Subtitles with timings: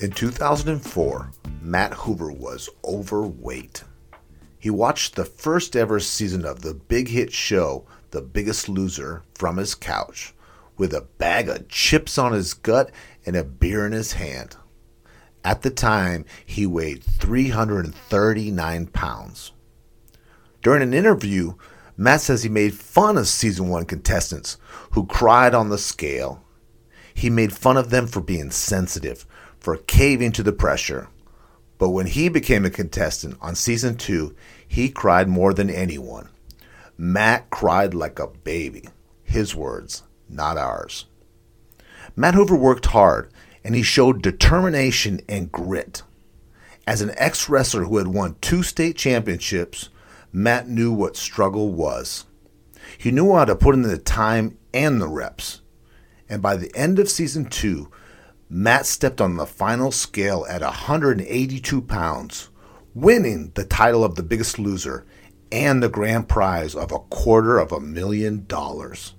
[0.00, 3.84] In 2004, Matt Hoover was overweight.
[4.58, 9.58] He watched the first ever season of the big hit show, The Biggest Loser, from
[9.58, 10.32] his couch,
[10.78, 12.90] with a bag of chips on his gut
[13.26, 14.56] and a beer in his hand.
[15.44, 19.52] At the time, he weighed 339 pounds.
[20.62, 21.56] During an interview,
[21.98, 24.56] Matt says he made fun of season one contestants
[24.92, 26.42] who cried on the scale.
[27.12, 29.26] He made fun of them for being sensitive,
[29.60, 31.08] for caving to the pressure.
[31.78, 34.34] But when he became a contestant on season two,
[34.66, 36.28] he cried more than anyone.
[36.96, 38.88] Matt cried like a baby.
[39.22, 41.06] His words, not ours.
[42.16, 43.32] Matt Hoover worked hard
[43.64, 46.02] and he showed determination and grit.
[46.86, 49.90] As an ex wrestler who had won two state championships,
[50.32, 52.24] Matt knew what struggle was.
[52.98, 55.60] He knew how to put in the time and the reps.
[56.28, 57.90] And by the end of season two,
[58.52, 62.48] Matt stepped on the final scale at 182 pounds,
[62.94, 65.06] winning the title of the biggest loser
[65.52, 69.14] and the grand prize of a quarter of a million dollars.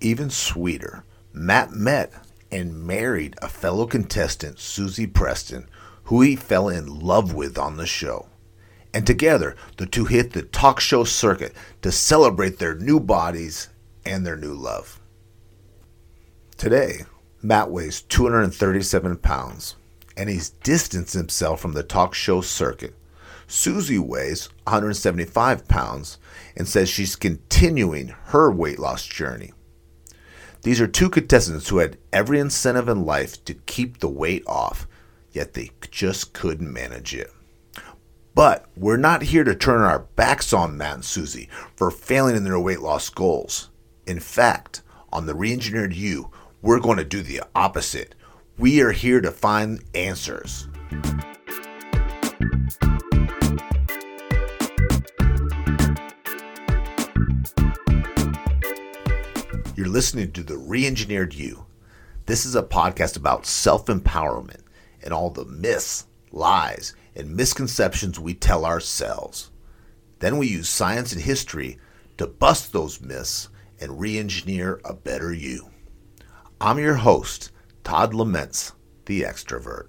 [0.00, 2.14] Even sweeter, Matt met
[2.50, 5.68] and married a fellow contestant, Suzy Preston,
[6.04, 8.30] who he fell in love with on the show.
[8.94, 13.68] And together, the two hit the talk show circuit to celebrate their new bodies
[14.06, 14.98] and their new love.
[16.56, 17.04] Today,
[17.40, 19.76] Matt weighs 237 pounds,
[20.16, 22.94] and he's distanced himself from the talk show circuit.
[23.46, 26.18] Suzy weighs 175 pounds
[26.56, 29.52] and says she's continuing her weight loss journey.
[30.62, 34.88] These are two contestants who had every incentive in life to keep the weight off,
[35.32, 37.32] yet they just couldn't manage it.
[38.34, 42.44] But we're not here to turn our backs on Matt and Suzy for failing in
[42.44, 43.70] their weight loss goals.
[44.06, 46.30] In fact, on the Reengineered You,
[46.60, 48.14] we're going to do the opposite.
[48.56, 50.66] We are here to find answers.
[59.76, 61.66] You're listening to The Reengineered You.
[62.26, 64.62] This is a podcast about self empowerment
[65.02, 69.52] and all the myths, lies, and misconceptions we tell ourselves.
[70.18, 71.78] Then we use science and history
[72.16, 73.48] to bust those myths
[73.80, 75.70] and re engineer a better you.
[76.60, 77.52] I'm your host,
[77.84, 78.72] Todd Laments,
[79.04, 79.86] the extrovert.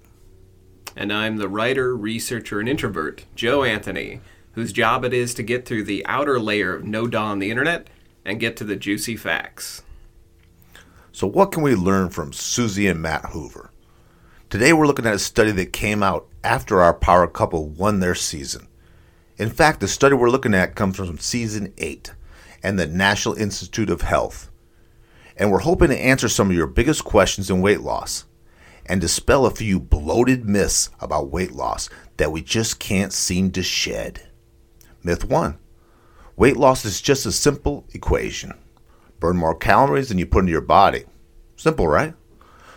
[0.94, 4.20] And I'm the writer, researcher, and introvert, Joe Anthony,
[4.52, 7.50] whose job it is to get through the outer layer of no daw on the
[7.50, 7.88] internet
[8.24, 9.82] and get to the juicy facts.
[11.10, 13.72] So, what can we learn from Suzy and Matt Hoover?
[14.48, 18.14] Today, we're looking at a study that came out after our power couple won their
[18.14, 18.68] season.
[19.38, 22.12] In fact, the study we're looking at comes from season 8
[22.62, 24.49] and the National Institute of Health
[25.36, 28.24] and we're hoping to answer some of your biggest questions in weight loss
[28.86, 33.62] and dispel a few bloated myths about weight loss that we just can't seem to
[33.62, 34.28] shed.
[35.02, 35.58] Myth 1
[36.36, 38.54] Weight loss is just a simple equation
[39.20, 41.04] burn more calories than you put into your body.
[41.56, 42.14] Simple, right?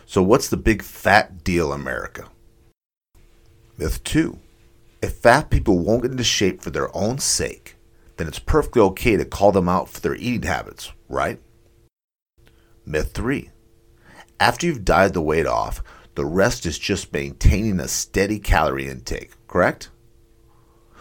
[0.06, 2.30] So, what's the big fat deal, America?
[3.78, 4.38] Myth 2
[5.02, 7.78] If fat people won't get into shape for their own sake,
[8.18, 11.40] then it's perfectly okay to call them out for their eating habits, right?
[12.86, 13.50] Myth 3.
[14.40, 15.82] After you've died the weight off,
[16.16, 19.90] the rest is just maintaining a steady calorie intake, correct?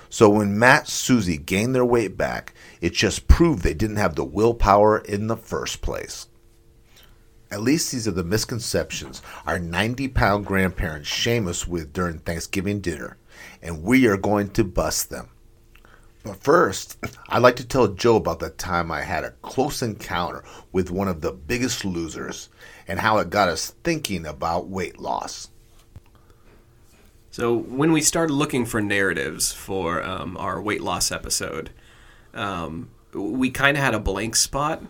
[0.08, 4.24] So when Matt Suzy gained their weight back, it just proved they didn't have the
[4.24, 6.28] willpower in the first place.
[7.50, 12.80] At least these are the misconceptions our 90 pound grandparents shame us with during Thanksgiving
[12.80, 13.16] dinner,
[13.60, 15.31] and we are going to bust them.
[16.24, 20.44] But first, I'd like to tell Joe about the time I had a close encounter
[20.70, 22.48] with one of the biggest losers
[22.86, 25.48] and how it got us thinking about weight loss.
[27.30, 31.70] So, when we started looking for narratives for um, our weight loss episode,
[32.34, 34.82] um, we kind of had a blank spot.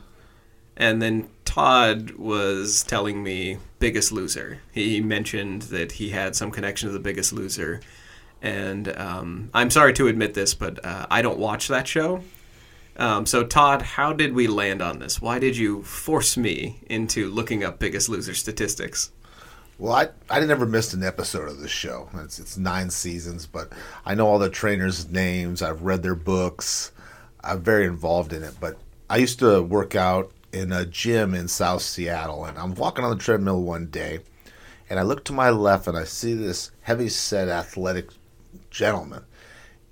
[0.76, 4.60] And then Todd was telling me Biggest Loser.
[4.72, 7.80] He mentioned that he had some connection to the Biggest Loser
[8.42, 12.22] and um, I'm sorry to admit this, but uh, I don't watch that show.
[12.96, 15.22] Um, so, Todd, how did we land on this?
[15.22, 19.10] Why did you force me into looking up Biggest Loser statistics?
[19.78, 22.08] Well, I, I never missed an episode of this show.
[22.14, 23.72] It's, it's nine seasons, but
[24.04, 25.62] I know all the trainers' names.
[25.62, 26.92] I've read their books.
[27.42, 28.54] I'm very involved in it.
[28.60, 28.76] But
[29.08, 33.16] I used to work out in a gym in South Seattle, and I'm walking on
[33.16, 34.20] the treadmill one day,
[34.90, 38.10] and I look to my left and I see this heavy set athletic
[38.72, 39.24] gentleman.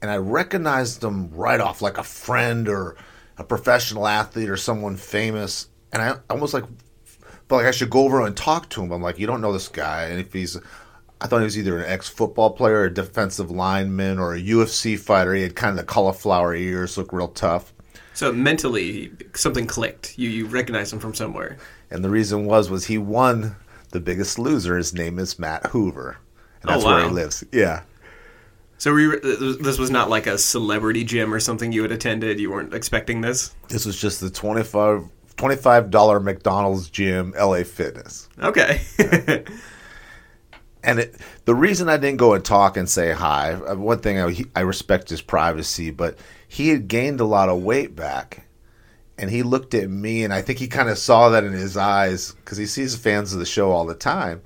[0.02, 2.96] And I recognized him right off, like a friend or
[3.36, 5.68] a professional athlete or someone famous.
[5.92, 6.64] And I almost like
[7.04, 8.90] felt like I should go over and talk to him.
[8.92, 10.04] I'm like, you don't know this guy.
[10.04, 10.56] And if he's
[11.20, 14.98] I thought he was either an ex football player, a defensive lineman, or a UFC
[14.98, 15.34] fighter.
[15.34, 17.74] He had kind of the cauliflower ears, looked real tough.
[18.14, 20.18] So mentally, something clicked.
[20.18, 21.58] You you recognized him from somewhere.
[21.90, 23.56] And the reason was was he won
[23.90, 24.76] the biggest loser.
[24.76, 26.16] His name is Matt Hoover.
[26.62, 27.44] And Oh, that's where he lives.
[27.52, 27.82] Yeah.
[28.80, 32.40] So we, were- this was not like a celebrity gym or something you had attended.
[32.40, 33.54] You weren't expecting this.
[33.68, 35.04] This was just the 25
[35.36, 38.28] $25 McDonald's gym, LA Fitness.
[38.42, 38.80] Okay.
[40.82, 44.18] And it, the reason I didn't go and talk and say hi, uh, one thing
[44.18, 46.16] I, I respect his privacy, but
[46.48, 48.46] he had gained a lot of weight back,
[49.18, 51.76] and he looked at me, and I think he kind of saw that in his
[51.76, 54.40] eyes because he sees fans of the show all the time,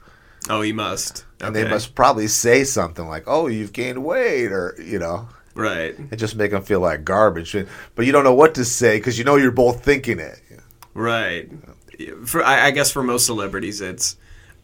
[0.48, 1.24] oh, he must.
[1.40, 1.64] and Okay.
[1.64, 5.96] they must probably say something like, "Oh, you've gained weight," or you know, Right.
[5.98, 7.56] and just make them feel like garbage.
[7.94, 10.40] But you don't know what to say because you know you're both thinking it.
[10.94, 11.50] Right.
[12.24, 14.16] For I, I guess for most celebrities, it's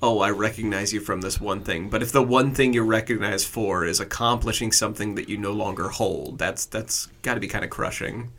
[0.03, 1.91] oh, I recognize you from this one thing.
[1.91, 5.88] But if the one thing you're recognized for is accomplishing something that you no longer
[5.88, 8.31] hold, that's that's got to be kind of crushing.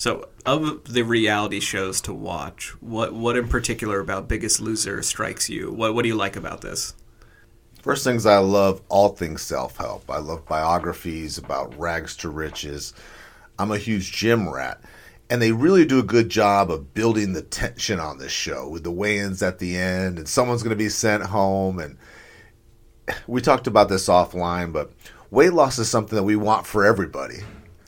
[0.00, 5.50] So, of the reality shows to watch, what what in particular about Biggest Loser strikes
[5.50, 5.70] you?
[5.70, 6.94] What what do you like about this?
[7.82, 10.10] First things I love all things self help.
[10.10, 12.94] I love biographies about rags to riches.
[13.58, 14.80] I'm a huge gym rat.
[15.28, 18.84] And they really do a good job of building the tension on this show with
[18.84, 21.78] the weigh ins at the end, and someone's going to be sent home.
[21.78, 21.98] And
[23.26, 24.92] we talked about this offline, but
[25.30, 27.40] weight loss is something that we want for everybody.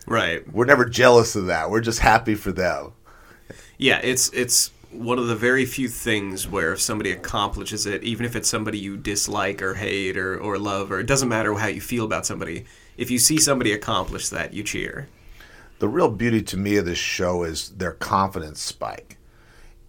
[0.07, 0.51] Right.
[0.53, 1.71] We're never jealous of that.
[1.71, 2.93] We're just happy for them.
[3.79, 8.27] Yeah, it's it's one of the very few things where if somebody accomplishes it, even
[8.27, 11.67] if it's somebody you dislike or hate or, or love, or it doesn't matter how
[11.69, 12.65] you feel about somebody,
[12.97, 15.09] if you see somebody accomplish that, you cheer.
[15.79, 19.17] the real beauty to me of this show is their confidence spike.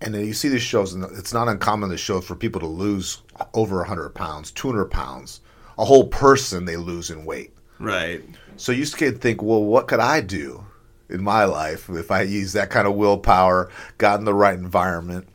[0.02, 2.68] And then you see these shows, and it's not uncommon the shows for people to
[2.68, 3.22] lose
[3.54, 5.42] over 100 pounds, 200 pounds,
[5.78, 7.54] a whole person they lose in weight.
[7.80, 8.24] Right.
[8.58, 10.66] So you can think, well, what could I do
[11.10, 15.28] in my life if I use that kind of willpower, got in the right environment?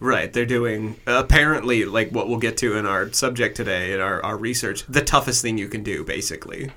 [0.00, 0.32] Right.
[0.32, 4.36] They're doing apparently like what we'll get to in our subject today in our, our
[4.36, 6.70] research, the toughest thing you can do, basically.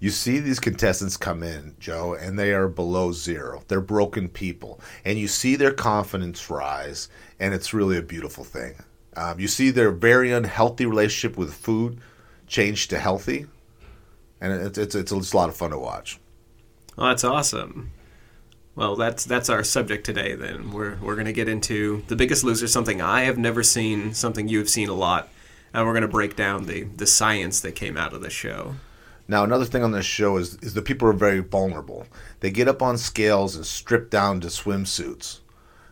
[0.00, 3.62] You see these contestants come in, Joe, and they are below zero.
[3.68, 4.80] They're broken people.
[5.04, 7.08] And you see their confidence rise,
[7.38, 8.76] and it's really a beautiful thing.
[9.14, 12.00] Um, you see their very unhealthy relationship with food
[12.46, 13.46] change to healthy,
[14.40, 16.18] and it's, it's, it's, it's a lot of fun to watch.
[16.96, 17.92] Well, that's awesome.
[18.74, 20.34] Well, that's that's our subject today.
[20.34, 24.48] Then we're we're gonna get into the Biggest Loser, something I have never seen, something
[24.48, 25.28] you have seen a lot,
[25.74, 28.76] and we're gonna break down the the science that came out of the show.
[29.28, 32.06] Now, another thing on this show is, is the people are very vulnerable.
[32.40, 35.38] They get up on scales and strip down to swimsuits,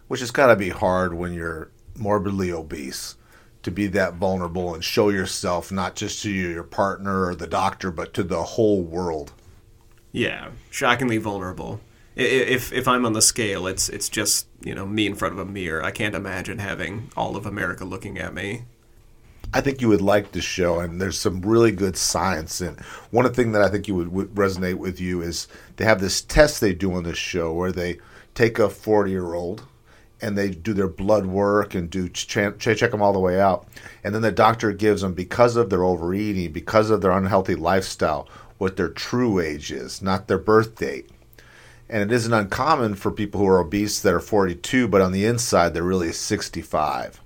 [0.09, 3.15] which has got to be hard when you're morbidly obese
[3.63, 7.91] to be that vulnerable and show yourself not just to your partner or the doctor,
[7.91, 9.33] but to the whole world.
[10.13, 11.81] Yeah, shockingly vulnerable.
[12.17, 15.39] If if I'm on the scale, it's it's just you know me in front of
[15.39, 15.85] a mirror.
[15.85, 18.65] I can't imagine having all of America looking at me.
[19.53, 22.61] I think you would like this show, and there's some really good science.
[22.61, 22.79] And
[23.11, 26.21] one thing that I think you would, would resonate with you is they have this
[26.21, 27.99] test they do on this show where they
[28.35, 29.65] take a 40 year old
[30.21, 33.41] and they do their blood work and do ch- ch- check them all the way
[33.41, 33.67] out,
[34.03, 38.29] and then the doctor gives them because of their overeating, because of their unhealthy lifestyle,
[38.59, 41.09] what their true age is, not their birth date.
[41.89, 45.25] And it isn't uncommon for people who are obese that are 42, but on the
[45.25, 47.21] inside they're really 65.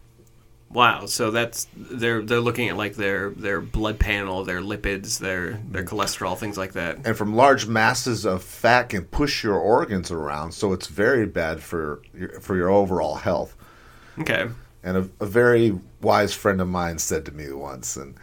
[0.73, 5.61] Wow, so that's they're they're looking at like their their blood panel, their lipids, their
[5.69, 7.07] their cholesterol, things like that.
[7.07, 11.63] and from large masses of fat can push your organs around, so it's very bad
[11.63, 13.55] for your, for your overall health.
[14.19, 14.49] Okay.
[14.83, 18.15] And a, a very wise friend of mine said to me once, and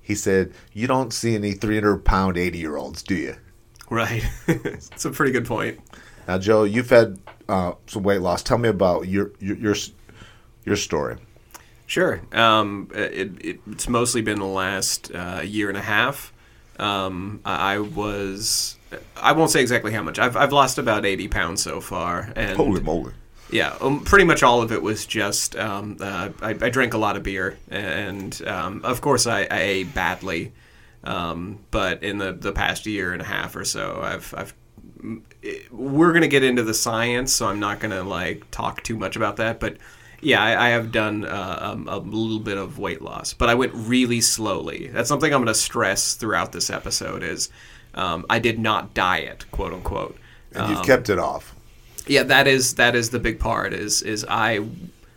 [0.00, 3.36] he said, "You don't see any 300 pound 80 year olds, do you?"
[3.88, 4.24] Right.
[4.46, 5.80] it's a pretty good point.
[6.28, 7.18] Now, Joe, you've had
[7.48, 8.42] uh, some weight loss.
[8.42, 9.74] Tell me about your your your,
[10.66, 11.16] your story.
[11.94, 12.20] Sure.
[12.32, 16.32] Um, it, it, it's mostly been the last uh, year and a half.
[16.76, 18.76] Um, I I was.
[19.16, 20.18] I won't say exactly how much.
[20.18, 22.32] I've, I've lost about 80 pounds so far.
[22.34, 23.12] And Holy moly!
[23.48, 26.98] Yeah, um, pretty much all of it was just um, uh, I, I drank a
[26.98, 30.52] lot of beer, and um, of course I, I ate badly.
[31.04, 34.52] Um, but in the, the past year and a half or so, I've I've
[35.70, 39.36] we're gonna get into the science, so I'm not gonna like talk too much about
[39.36, 39.60] that.
[39.60, 39.76] But
[40.24, 43.54] yeah, I, I have done uh, um, a little bit of weight loss, but I
[43.54, 44.88] went really slowly.
[44.88, 47.22] That's something I'm gonna stress throughout this episode.
[47.22, 47.50] Is
[47.94, 50.16] um, I did not diet, quote unquote.
[50.52, 51.54] And you've kept it off.
[52.06, 53.72] Yeah, that is that is the big part.
[53.72, 54.66] Is is I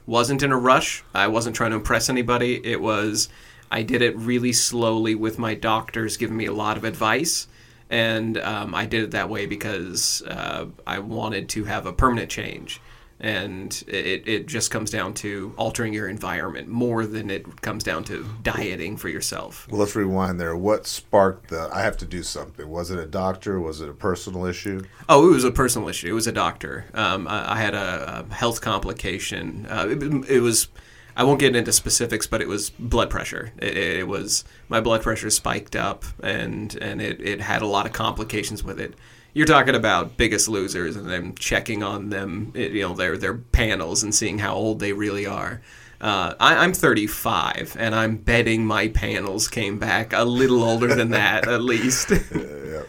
[0.05, 1.03] wasn't in a rush.
[1.13, 2.65] I wasn't trying to impress anybody.
[2.65, 3.29] It was
[3.71, 7.47] I did it really slowly with my doctors giving me a lot of advice.
[7.89, 12.29] And um, I did it that way because uh, I wanted to have a permanent
[12.29, 12.81] change.
[13.19, 18.03] And it, it just comes down to altering your environment more than it comes down
[18.05, 19.67] to dieting for yourself.
[19.71, 20.55] Well, let's rewind there.
[20.55, 22.69] What sparked the I have to do something?
[22.69, 23.59] Was it a doctor?
[23.59, 24.83] Was it a personal issue?
[25.09, 26.09] Oh, it was a personal issue.
[26.09, 26.85] It was a doctor.
[26.93, 29.65] Um, I, I had a, a health complication.
[29.67, 30.67] Uh, it, it was.
[31.15, 33.51] I won't get into specifics, but it was blood pressure.
[33.57, 37.87] It, it was my blood pressure spiked up, and and it, it had a lot
[37.87, 38.93] of complications with it.
[39.33, 44.03] You're talking about Biggest Losers, and then checking on them, you know, their their panels
[44.03, 45.61] and seeing how old they really are.
[45.99, 51.09] Uh, I, I'm 35, and I'm betting my panels came back a little older than
[51.09, 52.11] that, at least.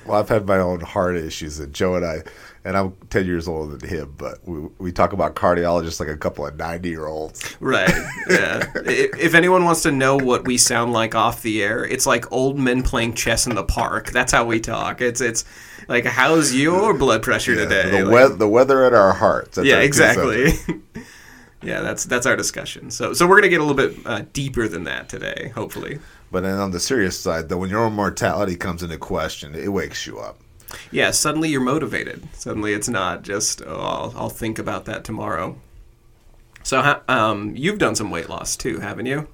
[0.05, 0.11] Yeah.
[0.11, 2.23] Well, I've had my own heart issues, and Joe and I,
[2.64, 6.17] and I'm 10 years older than him, but we, we talk about cardiologists like a
[6.17, 7.57] couple of 90 year olds.
[7.61, 7.88] Right.
[8.28, 8.64] Yeah.
[8.85, 12.59] If anyone wants to know what we sound like off the air, it's like old
[12.59, 14.11] men playing chess in the park.
[14.11, 15.00] That's how we talk.
[15.00, 15.45] It's it's
[15.88, 17.90] like how's your blood pressure today?
[17.90, 19.57] The, Like- we- the weather at our hearts.
[19.57, 20.52] That's yeah, our exactly.
[21.62, 22.90] yeah, that's that's our discussion.
[22.90, 25.99] So so we're gonna get a little bit uh, deeper than that today, hopefully.
[26.30, 29.73] But then on the serious side, though, when your own mortality comes into question, it
[29.73, 30.38] wakes you up.
[30.90, 32.28] Yeah, suddenly you're motivated.
[32.35, 35.56] Suddenly it's not just oh, I'll, I'll think about that tomorrow.
[36.62, 39.28] So um, you've done some weight loss too, haven't you?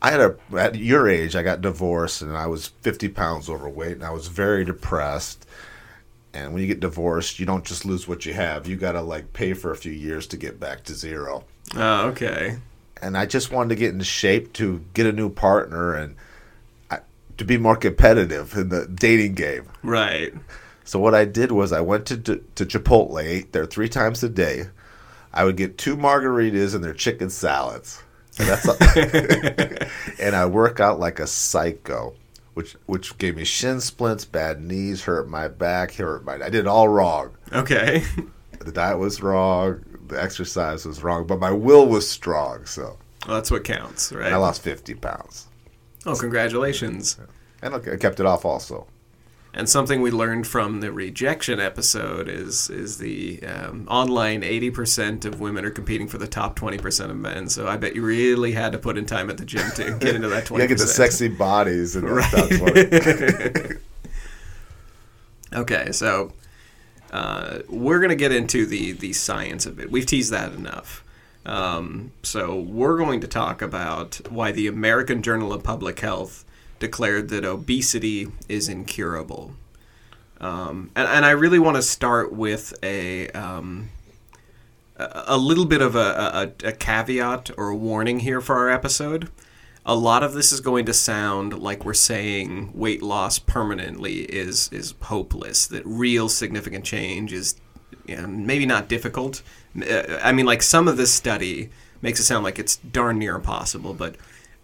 [0.00, 3.92] I had a at your age, I got divorced and I was 50 pounds overweight
[3.92, 5.46] and I was very depressed.
[6.34, 8.66] And when you get divorced, you don't just lose what you have.
[8.66, 11.44] You got to like pay for a few years to get back to zero.
[11.76, 12.58] Oh, okay.
[13.02, 16.14] And I just wanted to get in shape to get a new partner and
[16.90, 17.00] I,
[17.36, 19.68] to be more competitive in the dating game.
[19.82, 20.32] Right.
[20.84, 24.28] So what I did was I went to to Chipotle, ate there three times a
[24.28, 24.66] day.
[25.32, 28.02] I would get two margaritas and their chicken salads.
[28.38, 28.66] And that's
[30.20, 32.14] and I work out like a psycho,
[32.54, 36.34] which which gave me shin splints, bad knees, hurt my back, hurt my.
[36.34, 37.36] I did it all wrong.
[37.52, 38.04] Okay.
[38.60, 42.66] The diet was wrong, the exercise was wrong, but my will was strong.
[42.66, 44.26] So Well, that's what counts, right?
[44.26, 45.46] and I lost fifty pounds,
[46.06, 47.18] Oh, congratulations.
[47.62, 48.86] and I kept it off also.
[49.54, 55.40] And something we learned from the rejection episode is is the um, online 80% of
[55.40, 57.50] women are competing for the top 20% of men.
[57.50, 60.14] So I bet you really had to put in time at the gym to get
[60.16, 60.50] into that 20%.
[60.52, 62.32] You gotta get the sexy bodies and Right.
[62.32, 62.58] that's
[63.72, 63.76] what.
[65.54, 66.32] Okay, so
[67.12, 69.90] uh, we're going to get into the, the science of it.
[69.90, 71.04] We've teased that enough.
[71.44, 76.44] Um, so we're going to talk about why the American Journal of Public Health
[76.78, 79.52] declared that obesity is incurable.
[80.40, 83.90] Um, and, and I really want to start with a um,
[84.96, 89.30] a little bit of a, a, a caveat or a warning here for our episode.
[89.84, 94.68] A lot of this is going to sound like we're saying weight loss permanently is
[94.72, 95.66] is hopeless.
[95.66, 97.56] That real significant change is
[98.06, 99.42] you know, maybe not difficult.
[99.76, 101.70] Uh, I mean, like some of this study
[102.00, 104.16] makes it sound like it's darn near impossible, but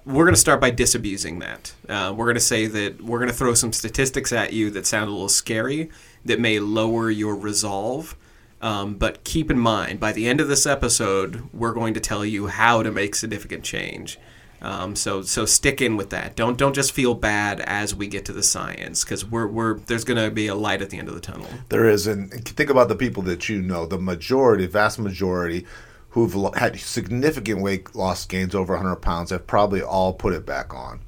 [0.05, 1.75] we're going to start by disabusing that.
[1.89, 4.87] Uh, we're going to say that we're going to throw some statistics at you that
[4.87, 5.91] sound a little scary,
[6.25, 8.17] that may lower your resolve.
[8.61, 12.25] Um, but keep in mind, by the end of this episode, we're going to tell
[12.25, 14.19] you how to make significant change.
[14.61, 16.35] Um, so so stick in with that.
[16.35, 20.05] Don't don't just feel bad as we get to the science because we're we're there's
[20.05, 21.47] going to be a light at the end of the tunnel.
[21.69, 23.87] There is, and think about the people that you know.
[23.87, 25.65] The majority, vast majority,
[26.11, 30.75] who've had significant weight loss gains over 100 pounds, have probably all put it back
[30.75, 31.01] on.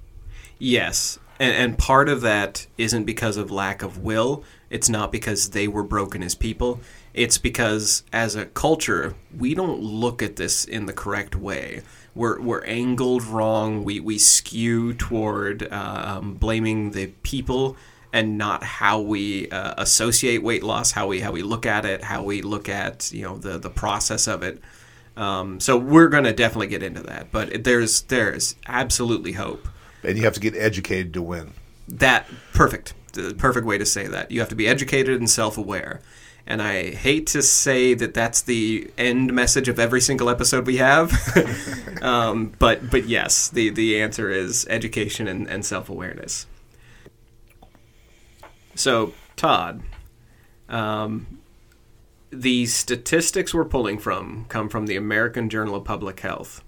[0.58, 1.18] Yes.
[1.40, 4.44] And, and part of that isn't because of lack of will.
[4.68, 6.80] It's not because they were broken as people.
[7.12, 11.82] It's because as a culture, we don't look at this in the correct way.
[12.20, 13.82] We're, we're angled wrong.
[13.82, 17.78] We, we skew toward um, blaming the people
[18.12, 22.04] and not how we uh, associate weight loss, how we how we look at it,
[22.04, 24.60] how we look at you know the the process of it.
[25.16, 29.66] Um, so we're going to definitely get into that, but there's there's absolutely hope
[30.02, 31.54] And you have to get educated to win.
[31.88, 36.00] that perfect the perfect way to say that you have to be educated and self-aware
[36.50, 40.76] and i hate to say that that's the end message of every single episode we
[40.76, 41.12] have.
[42.02, 46.46] Um, but but yes the the answer is education and, and self-awareness.
[48.74, 49.82] So todd
[50.70, 51.40] um,
[52.30, 56.64] the statistics we're pulling from come from the american journal of public health.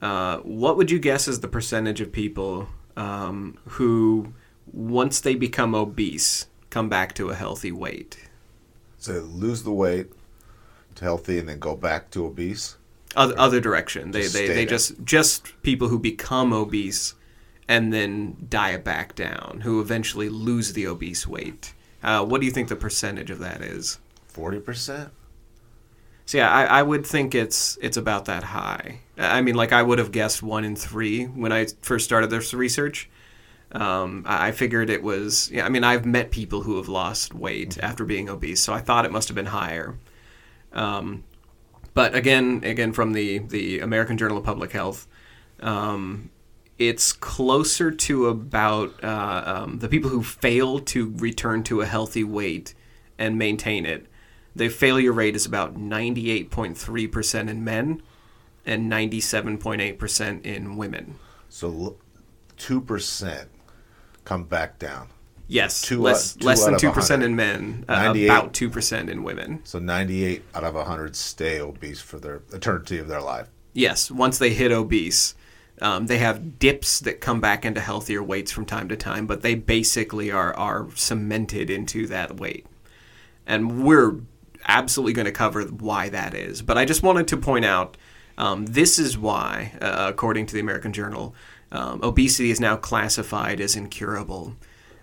[0.00, 4.34] Uh, what would you guess is the percentage of people um, who,
[4.66, 8.28] once they become obese, come back to a healthy weight?
[9.02, 10.12] So lose the weight
[10.94, 12.76] to healthy and then go back to obese.
[13.16, 14.12] Other, other direction.
[14.12, 17.14] They, Just they, they just just people who become obese
[17.66, 21.74] and then diet back down, who eventually lose the obese weight.
[22.00, 23.98] Uh, what do you think the percentage of that is?
[24.28, 25.10] Forty percent.
[26.24, 29.00] So yeah, I, I would think it's it's about that high.
[29.18, 32.54] I mean, like I would have guessed one in three when I first started this
[32.54, 33.10] research.
[33.72, 35.50] Um, I figured it was.
[35.50, 38.80] Yeah, I mean, I've met people who have lost weight after being obese, so I
[38.80, 39.98] thought it must have been higher.
[40.72, 41.24] Um,
[41.94, 45.06] but again, again from the the American Journal of Public Health,
[45.60, 46.30] um,
[46.78, 52.24] it's closer to about uh, um, the people who fail to return to a healthy
[52.24, 52.74] weight
[53.18, 54.06] and maintain it.
[54.54, 58.02] The failure rate is about 98.3% in men
[58.66, 61.14] and 97.8% in women.
[61.48, 61.96] So
[62.56, 63.48] two percent
[64.24, 65.08] come back down.
[65.48, 67.26] Yes, Two less out- two less than two percent 100.
[67.26, 68.24] in men, uh, 98.
[68.26, 69.60] about two percent in women.
[69.64, 73.48] So ninety-eight out of hundred stay obese for their eternity of their life.
[73.74, 75.34] Yes, once they hit obese,
[75.82, 79.42] um, they have dips that come back into healthier weights from time to time, but
[79.42, 82.66] they basically are are cemented into that weight.
[83.46, 84.20] And we're
[84.68, 86.62] absolutely going to cover why that is.
[86.62, 87.96] But I just wanted to point out
[88.38, 91.34] um, this is why, uh, according to the American Journal,
[91.72, 94.54] um, obesity is now classified as incurable.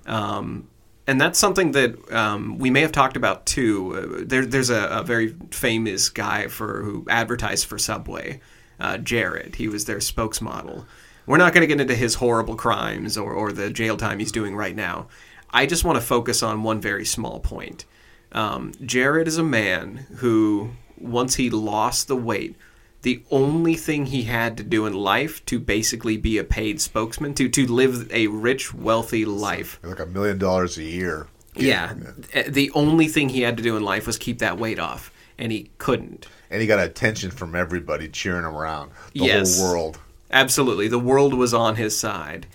[0.06, 0.70] Um,
[1.08, 4.22] and that's something that um, we may have talked about too.
[4.22, 8.40] Uh, there, there's a, a very famous guy for who advertised for Subway,
[8.80, 9.56] uh, Jared.
[9.56, 10.86] He was their spokesmodel.
[11.26, 14.32] We're not going to get into his horrible crimes or, or the jail time he's
[14.32, 15.08] doing right now.
[15.50, 17.86] I just want to focus on one very small point.
[18.32, 22.56] Um, Jared is a man who, once he lost the weight,
[23.02, 27.34] the only thing he had to do in life to basically be a paid spokesman,
[27.36, 31.28] to, to live a rich, wealthy life, Like a million dollars a year.
[31.56, 31.94] yeah.
[32.36, 35.12] Uh, The only thing he had to do in life was keep that weight off,
[35.38, 36.28] and he couldn't.
[36.52, 38.92] And he got attention from everybody cheering him around.
[39.14, 39.60] The Yes.
[39.60, 40.00] whole world.
[40.32, 40.88] Absolutely.
[40.88, 42.48] The world was on his side.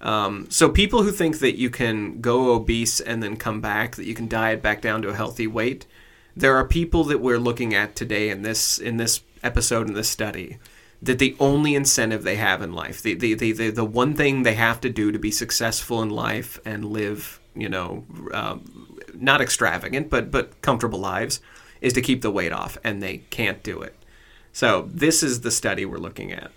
[0.00, 4.06] Um, so people who think that you can go obese and then come back, that
[4.06, 5.84] you can diet back down to a healthy weight,
[6.34, 10.08] there are people that we're looking at today in this in this episode in this
[10.08, 10.58] study
[11.02, 14.42] that the only incentive they have in life, the the, the, the, the one thing
[14.42, 19.40] they have to do to be successful in life and live, you know, um, not
[19.40, 21.40] extravagant but but comfortable lives,
[21.80, 23.94] is to keep the weight off, and they can't do it.
[24.52, 26.50] So this is the study we're looking at.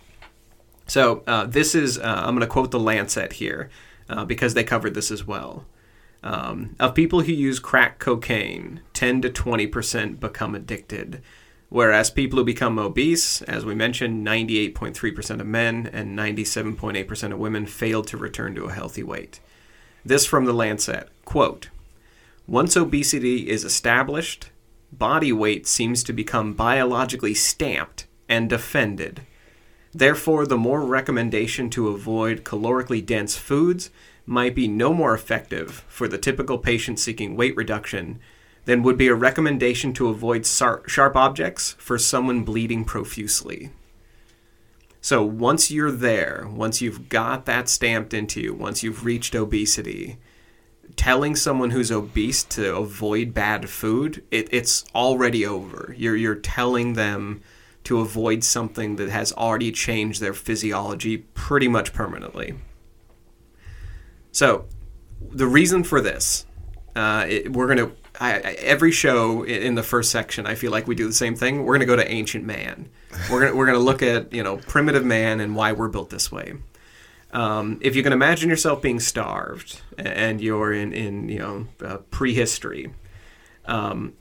[0.87, 3.69] So uh, this is, uh, I'm going to quote the Lancet here
[4.09, 5.65] uh, because they covered this as well.
[6.21, 11.21] Um, of people who use crack cocaine, 10 to 20% become addicted,
[11.73, 17.65] whereas people who become obese, as we mentioned, 98.3% of men and 97.8% of women
[17.65, 19.39] fail to return to a healthy weight.
[20.05, 21.69] This from the Lancet quote,
[22.45, 24.51] Once obesity is established,
[24.91, 29.21] body weight seems to become biologically stamped and defended.
[29.91, 33.89] Therefore, the more recommendation to avoid calorically dense foods
[34.27, 38.19] might be no more effective for the typical patient seeking weight reduction
[38.65, 43.71] than would be a recommendation to avoid sharp objects for someone bleeding profusely.
[45.01, 50.17] So, once you're there, once you've got that stamped into you, once you've reached obesity,
[50.95, 55.93] telling someone who's obese to avoid bad food, it, it's already over.
[55.97, 57.41] You're, you're telling them
[57.83, 62.55] to avoid something that has already changed their physiology pretty much permanently.
[64.31, 64.65] So,
[65.31, 66.45] the reason for this,
[66.95, 67.91] uh, it, we're going to,
[68.31, 71.65] I, every show in the first section, I feel like we do the same thing.
[71.65, 72.89] We're going to go to ancient man.
[73.29, 76.09] We're going we're going to look at, you know, primitive man and why we're built
[76.09, 76.53] this way.
[77.31, 81.97] Um, if you can imagine yourself being starved and you're in, in you know, uh,
[82.11, 82.93] prehistory,
[83.65, 84.13] um,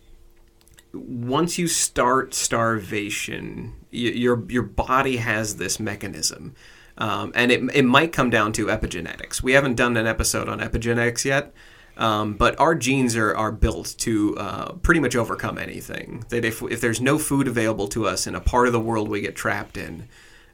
[0.94, 6.54] once you start starvation, y- your your body has this mechanism,
[6.98, 9.42] um, and it it might come down to epigenetics.
[9.42, 11.52] We haven't done an episode on epigenetics yet,
[11.96, 16.24] um, but our genes are, are built to uh, pretty much overcome anything.
[16.30, 19.08] That if if there's no food available to us in a part of the world
[19.08, 20.08] we get trapped in,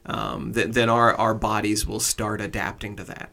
[0.05, 3.31] um, th- then our our bodies will start adapting to that.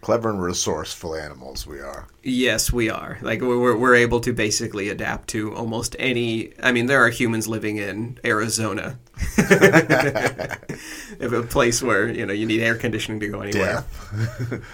[0.00, 2.08] Clever and resourceful animals we are.
[2.22, 3.18] Yes, we are.
[3.22, 6.52] Like we're we're able to basically adapt to almost any.
[6.62, 8.98] I mean, there are humans living in Arizona,
[9.38, 13.84] if a place where you know you need air conditioning to go anywhere.
[13.86, 14.62] Death.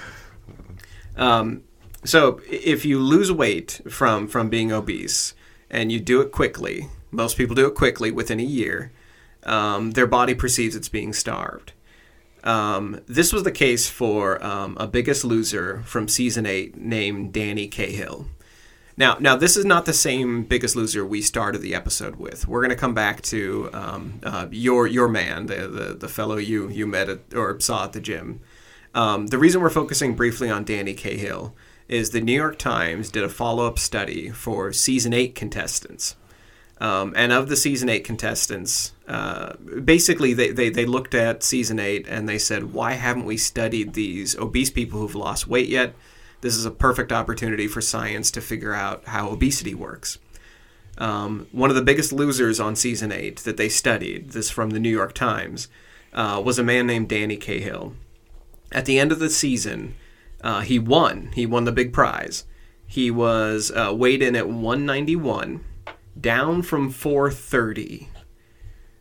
[1.16, 1.64] Um,
[2.04, 5.34] so if you lose weight from from being obese
[5.70, 8.92] and you do it quickly, most people do it quickly within a year.
[9.44, 11.72] Um, their body perceives it's being starved.
[12.42, 17.68] Um, this was the case for um, a Biggest Loser from season eight named Danny
[17.68, 18.28] Cahill.
[18.96, 22.48] Now, now this is not the same Biggest Loser we started the episode with.
[22.48, 26.36] We're going to come back to um, uh, your your man, the, the the fellow
[26.36, 28.40] you you met at, or saw at the gym.
[28.94, 31.54] Um, the reason we're focusing briefly on Danny Cahill
[31.90, 36.14] is the New York Times did a follow up study for season eight contestants.
[36.80, 41.78] Um, and of the season eight contestants, uh, basically they, they, they looked at season
[41.78, 45.94] eight and they said, why haven't we studied these obese people who've lost weight yet?
[46.40, 50.18] This is a perfect opportunity for science to figure out how obesity works.
[50.96, 54.80] Um, one of the biggest losers on season eight that they studied, this from the
[54.80, 55.68] New York Times,
[56.14, 57.94] uh, was a man named Danny Cahill.
[58.72, 59.96] At the end of the season,
[60.42, 61.30] uh, he won.
[61.34, 62.44] He won the big prize.
[62.86, 65.64] He was uh, weighed in at 191,
[66.20, 68.08] down from 430.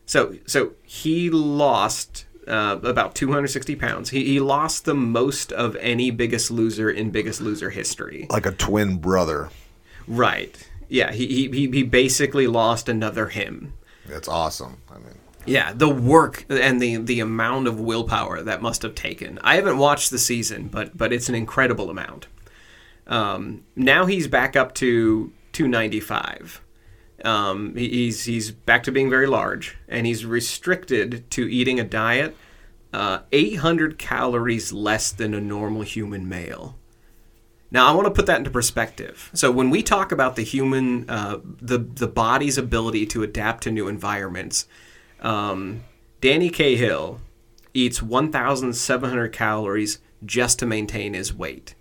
[0.06, 4.10] So, so he lost uh, about 260 pounds.
[4.10, 8.26] He, he lost the most of any Biggest Loser in Biggest Loser history.
[8.30, 9.50] Like a twin brother.
[10.06, 10.68] Right.
[10.88, 11.12] Yeah.
[11.12, 13.74] He he he basically lost another him.
[14.06, 14.78] That's awesome.
[14.90, 15.19] I mean.
[15.46, 19.38] Yeah, the work and the the amount of willpower that must have taken.
[19.42, 22.26] I haven't watched the season, but but it's an incredible amount.
[23.06, 26.62] Um, now he's back up to 295.
[27.24, 32.36] Um, he's he's back to being very large, and he's restricted to eating a diet
[32.92, 36.76] uh, 800 calories less than a normal human male.
[37.70, 39.30] Now, I want to put that into perspective.
[39.32, 43.70] So, when we talk about the human, uh, the the body's ability to adapt to
[43.70, 44.66] new environments,
[45.20, 45.84] um,
[46.20, 47.20] Danny Cahill
[47.72, 51.74] eats 1,700 calories just to maintain his weight.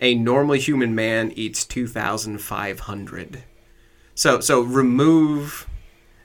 [0.00, 3.44] A normal human man eats 2,500.
[4.14, 5.66] So, so remove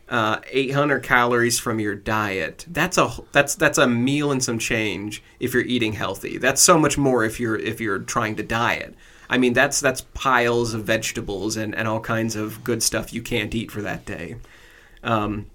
[0.10, 2.65] uh, 800 calories from your diet.
[2.70, 6.38] That's a that's that's a meal and some change if you're eating healthy.
[6.38, 8.94] That's so much more if you're if you're trying to diet.
[9.30, 13.22] I mean, that's that's piles of vegetables and, and all kinds of good stuff you
[13.22, 14.36] can't eat for that day.
[15.02, 15.46] Um,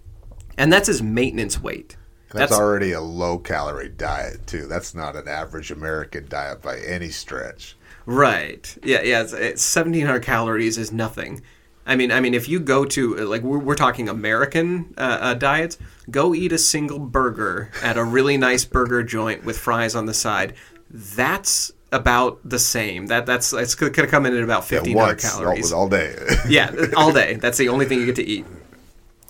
[0.56, 1.96] and that's his maintenance weight.
[2.30, 4.66] That's, that's, already a low calorie diet too.
[4.66, 7.76] That's not an average American diet by any stretch.
[8.04, 8.76] Right.
[8.82, 9.02] Yeah.
[9.02, 9.22] Yeah.
[9.22, 11.42] It's, it's 1,700 calories is nothing.
[11.86, 15.34] I mean, I mean, if you go to like we're, we're talking American uh, uh,
[15.34, 15.78] diets,
[16.10, 20.14] go eat a single burger at a really nice burger joint with fries on the
[20.14, 20.54] side.
[20.90, 23.06] That's about the same.
[23.06, 25.88] That that's it's going to come in at about fifteen hundred yeah, calories all, all
[25.88, 26.16] day.
[26.48, 27.34] yeah, all day.
[27.34, 28.46] That's the only thing you get to eat.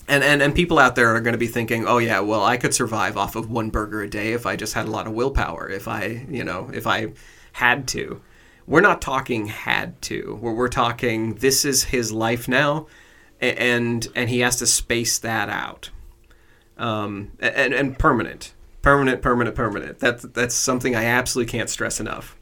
[0.08, 2.56] And, and and people out there are going to be thinking, oh yeah, well I
[2.56, 5.12] could survive off of one burger a day if I just had a lot of
[5.12, 5.68] willpower.
[5.68, 7.12] If I you know if I
[7.52, 8.20] had to
[8.66, 10.38] we're not talking had to.
[10.40, 12.86] We're, we're talking this is his life now,
[13.40, 15.90] and and he has to space that out,
[16.76, 19.98] um, and and permanent, permanent, permanent, permanent.
[19.98, 22.36] That's that's something I absolutely can't stress enough.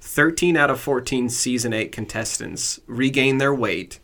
[0.00, 4.00] Thirteen out of fourteen season eight contestants regain their weight,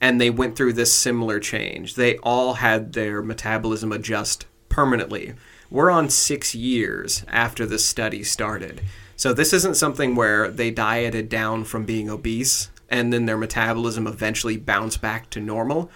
[0.00, 1.94] and they went through this similar change.
[1.94, 5.34] They all had their metabolism adjust permanently.
[5.70, 8.82] We're on six years after the study started.
[9.16, 14.06] So this isn't something where they dieted down from being obese and then their metabolism
[14.06, 15.90] eventually bounced back to normal.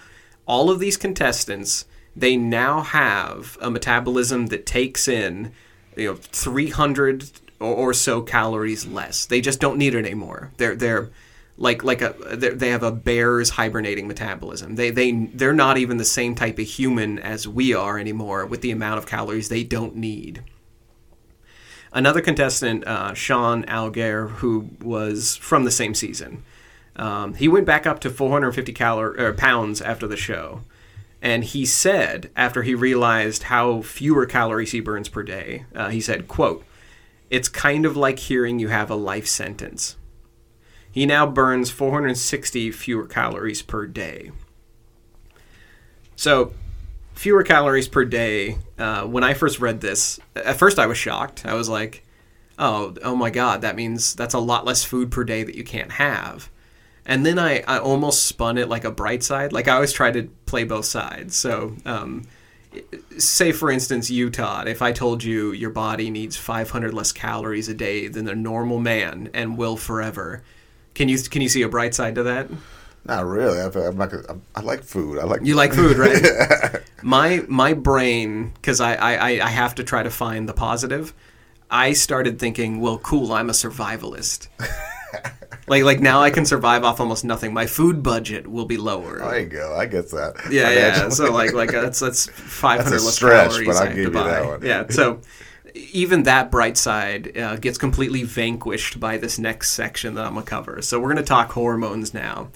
[0.45, 1.85] All of these contestants,
[2.15, 5.53] they now have a metabolism that takes in,
[5.95, 9.25] you know, 300 or so calories less.
[9.25, 10.51] They just don't need it anymore.
[10.57, 11.09] They're they're
[11.61, 14.75] like like a they have a bear's hibernating metabolism.
[14.75, 18.61] They they they're not even the same type of human as we are anymore with
[18.61, 20.43] the amount of calories they don't need.
[21.93, 26.43] Another contestant, uh, Sean Algaier, who was from the same season,
[26.95, 30.61] um, he went back up to 450 calor- er, pounds after the show.
[31.21, 36.01] And he said, after he realized how fewer calories he burns per day, uh, he
[36.01, 36.63] said, quote,
[37.29, 39.97] it's kind of like hearing you have a life sentence.
[40.91, 44.31] He now burns 460 fewer calories per day.
[46.15, 46.53] So
[47.13, 48.57] fewer calories per day.
[48.77, 51.45] Uh, when I first read this, at first I was shocked.
[51.45, 52.03] I was like,
[52.59, 55.63] "Oh, oh my God, that means that's a lot less food per day that you
[55.63, 56.49] can't have."
[57.05, 59.53] And then I, I almost spun it like a bright side.
[59.53, 61.35] Like I always try to play both sides.
[61.35, 62.23] So, um,
[63.17, 67.67] say for instance, you Todd, if I told you your body needs 500 less calories
[67.67, 70.43] a day than a normal man and will forever,
[70.93, 72.49] can you can you see a bright side to that?
[73.05, 73.59] Not really.
[73.59, 74.11] I, am not.
[74.11, 75.17] Gonna, I like food.
[75.17, 75.41] I like.
[75.43, 76.81] You like food, right?
[77.01, 81.13] my my brain, because I, I I have to try to find the positive.
[81.69, 83.31] I started thinking, well, cool.
[83.31, 84.49] I'm a survivalist.
[85.67, 87.53] like like now I can survive off almost nothing.
[87.53, 89.17] My food budget will be lower.
[89.19, 89.75] There you go.
[89.75, 90.35] I get that.
[90.51, 91.09] Yeah, yeah.
[91.09, 94.19] So like like that's that's 500 less stretch, calories I have give to buy.
[94.19, 94.61] You that one.
[94.63, 94.87] Yeah.
[94.89, 95.21] So
[95.75, 100.45] even that bright side uh, gets completely vanquished by this next section that I'm gonna
[100.45, 100.81] cover.
[100.81, 102.49] So we're gonna talk hormones now.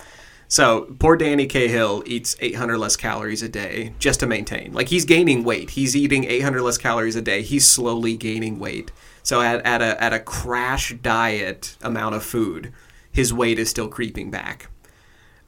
[0.47, 4.73] So poor Danny Cahill eats 800 less calories a day just to maintain.
[4.73, 5.71] Like he's gaining weight.
[5.71, 7.41] He's eating 800 less calories a day.
[7.41, 8.91] He's slowly gaining weight
[9.23, 12.71] So at, at a at a crash diet amount of food,
[13.11, 14.69] his weight is still creeping back.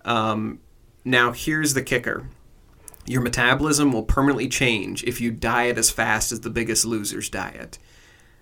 [0.03, 0.59] Um,
[1.05, 2.27] now here's the kicker:
[3.07, 7.79] your metabolism will permanently change if you diet as fast as the Biggest Loser's diet.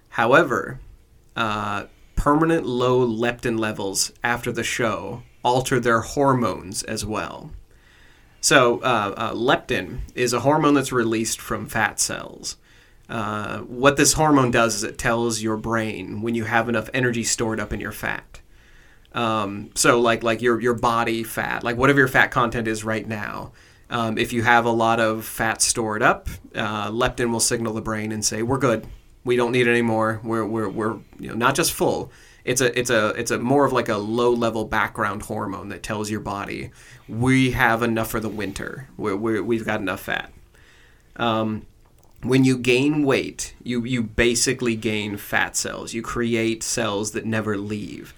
[0.10, 0.80] However,
[1.36, 7.52] uh, permanent low leptin levels after the show alter their hormones as well.
[8.42, 12.58] So, uh, uh, leptin is a hormone that's released from fat cells.
[13.08, 17.24] Uh, what this hormone does is it tells your brain when you have enough energy
[17.24, 18.42] stored up in your fat.
[19.14, 23.08] Um, so, like like your your body fat, like whatever your fat content is right
[23.08, 23.52] now.
[23.90, 27.82] Um, if you have a lot of fat stored up, uh, leptin will signal the
[27.82, 28.88] brain and say, "We're good.
[29.24, 30.20] We don't need any more.
[30.24, 32.12] We're we're, we're you know not just full.
[32.44, 35.84] It's a it's a it's a more of like a low level background hormone that
[35.84, 36.72] tells your body
[37.08, 38.90] we have enough for the winter.
[38.98, 40.32] We're, we're, we've got enough fat.
[41.16, 41.66] Um,
[42.24, 45.94] when you gain weight, you, you basically gain fat cells.
[45.94, 48.14] You create cells that never leave.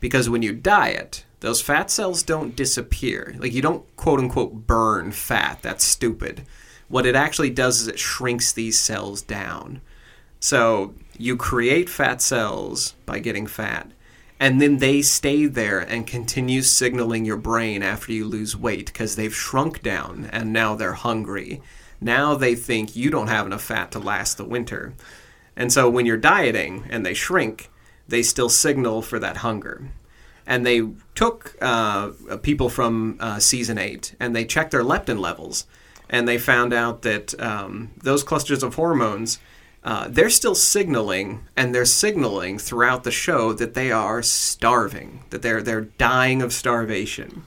[0.00, 3.34] Because when you diet, those fat cells don't disappear.
[3.38, 5.60] Like you don't quote unquote burn fat.
[5.62, 6.46] That's stupid.
[6.88, 9.80] What it actually does is it shrinks these cells down.
[10.38, 13.90] So you create fat cells by getting fat
[14.40, 19.14] and then they stay there and continue signaling your brain after you lose weight because
[19.14, 21.60] they've shrunk down and now they're hungry.
[22.00, 24.94] Now they think you don't have enough fat to last the winter.
[25.54, 27.70] And so when you're dieting and they shrink,
[28.08, 29.90] they still signal for that hunger.
[30.46, 32.10] And they took uh,
[32.42, 35.66] people from uh, season eight and they checked their leptin levels.
[36.08, 39.38] And they found out that um, those clusters of hormones
[39.82, 45.40] uh, they're still signaling, and they're signaling throughout the show that they are starving, that
[45.40, 47.44] they're they're dying of starvation.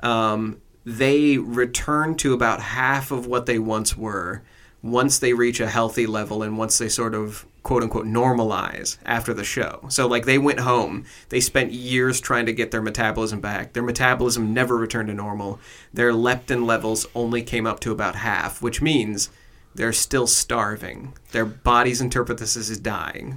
[0.00, 4.42] Um, they return to about half of what they once were
[4.80, 9.34] once they reach a healthy level and once they sort of quote unquote normalize after
[9.34, 9.84] the show.
[9.90, 13.74] So like they went home, they spent years trying to get their metabolism back.
[13.74, 15.60] Their metabolism never returned to normal.
[15.92, 19.28] Their leptin levels only came up to about half, which means
[19.74, 21.12] they're still starving.
[21.32, 23.36] Their bodies interpret this as dying.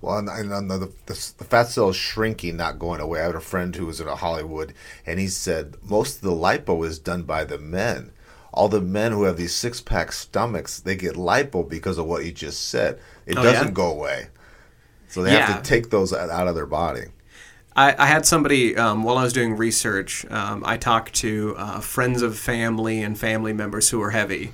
[0.00, 3.20] Well, and, and the, the, the, fat cell is shrinking, not going away.
[3.20, 6.86] I had a friend who was in Hollywood, and he said most of the lipo
[6.86, 8.12] is done by the men.
[8.52, 12.24] All the men who have these six pack stomachs, they get lipo because of what
[12.24, 12.98] you just said.
[13.26, 13.72] It oh, doesn't yeah?
[13.72, 14.28] go away.
[15.08, 15.46] So they yeah.
[15.46, 17.06] have to take those out of their body.
[17.74, 21.80] I, I had somebody, um, while I was doing research, um, I talked to uh,
[21.80, 24.52] friends of family and family members who are heavy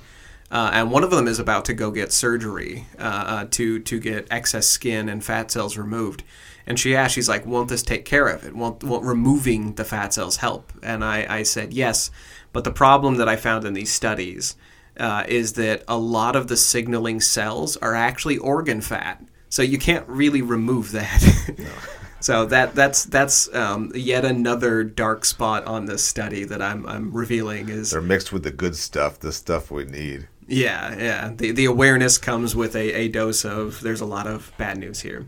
[0.51, 3.99] uh, and one of them is about to go get surgery uh, uh, to to
[3.99, 6.23] get excess skin and fat cells removed.
[6.65, 8.55] And she asked, she's like, "Won't this take care of it?
[8.55, 12.09] Won't, won't removing the fat cells help?" And I, I said, "Yes."
[12.51, 14.55] But the problem that I found in these studies
[14.97, 19.77] uh, is that a lot of the signaling cells are actually organ fat, so you
[19.77, 21.23] can't really remove that.
[21.59, 21.65] No.
[22.21, 27.11] So that that's that's um, yet another dark spot on this study that I'm I'm
[27.11, 30.27] revealing is they're mixed with the good stuff, the stuff we need.
[30.47, 31.31] Yeah, yeah.
[31.33, 35.01] The the awareness comes with a, a dose of there's a lot of bad news
[35.01, 35.27] here.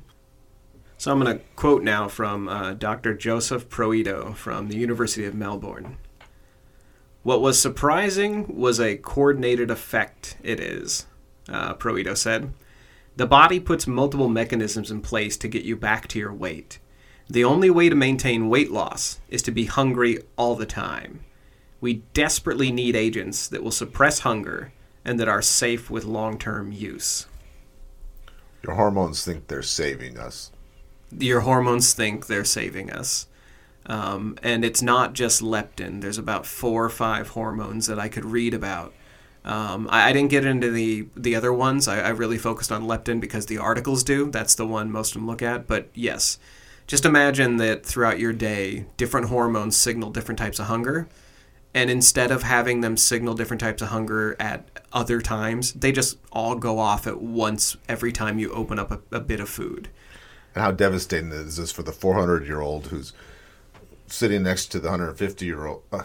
[0.97, 3.15] So I'm going to quote now from uh, Dr.
[3.15, 5.97] Joseph Proietto from the University of Melbourne.
[7.23, 11.05] What was surprising was a coordinated effect it is,
[11.47, 12.53] uh, Proietto said.
[13.15, 16.79] The body puts multiple mechanisms in place to get you back to your weight.
[17.29, 21.23] The only way to maintain weight loss is to be hungry all the time.
[21.79, 24.73] We desperately need agents that will suppress hunger
[25.05, 27.27] and that are safe with long term use.
[28.63, 30.51] Your hormones think they're saving us.
[31.12, 33.27] Your hormones think they're saving us.
[33.86, 36.02] Um, and it's not just leptin.
[36.02, 38.94] There's about four or five hormones that I could read about.
[39.44, 41.88] Um, I, I, didn't get into the the other ones.
[41.88, 44.30] I, I, really focused on leptin because the articles do.
[44.30, 45.65] That's the one most of them look at.
[45.65, 46.38] But yes,
[46.86, 51.10] just imagine that throughout your day, different hormones signal different types of hunger
[51.74, 56.17] and instead of having them signal different types of hunger at other times, they just
[56.32, 59.89] all go off at once every time you open up a, a bit of food.
[60.54, 63.13] And how devastating is this for the 400 year old who's
[64.12, 66.04] sitting next to the 150 year old uh,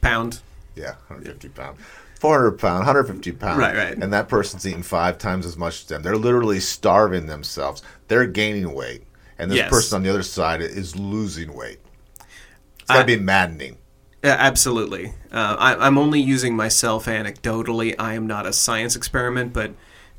[0.00, 0.40] pound?
[0.74, 1.54] Yeah, 150 yeah.
[1.54, 1.78] pound.
[2.20, 3.58] 400 pound, 150 pound.
[3.58, 3.98] Right, right.
[3.98, 6.02] And that person's eating five times as much as them.
[6.02, 7.82] They're literally starving themselves.
[8.08, 9.04] They're gaining weight.
[9.38, 9.70] And this yes.
[9.70, 11.80] person on the other side is losing weight.
[12.80, 13.78] It's got to be maddening.
[14.22, 15.12] Yeah, absolutely.
[15.30, 17.94] Uh, I, am only using myself anecdotally.
[17.98, 19.72] I am not a science experiment, but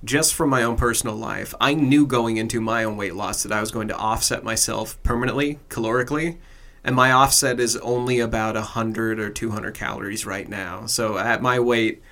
[0.04, 3.52] just from my own personal life, I knew going into my own weight loss that
[3.52, 6.38] I was going to offset myself permanently, calorically,
[6.86, 10.86] and my offset is only about 100 or 200 calories right now.
[10.86, 12.04] So at my weight,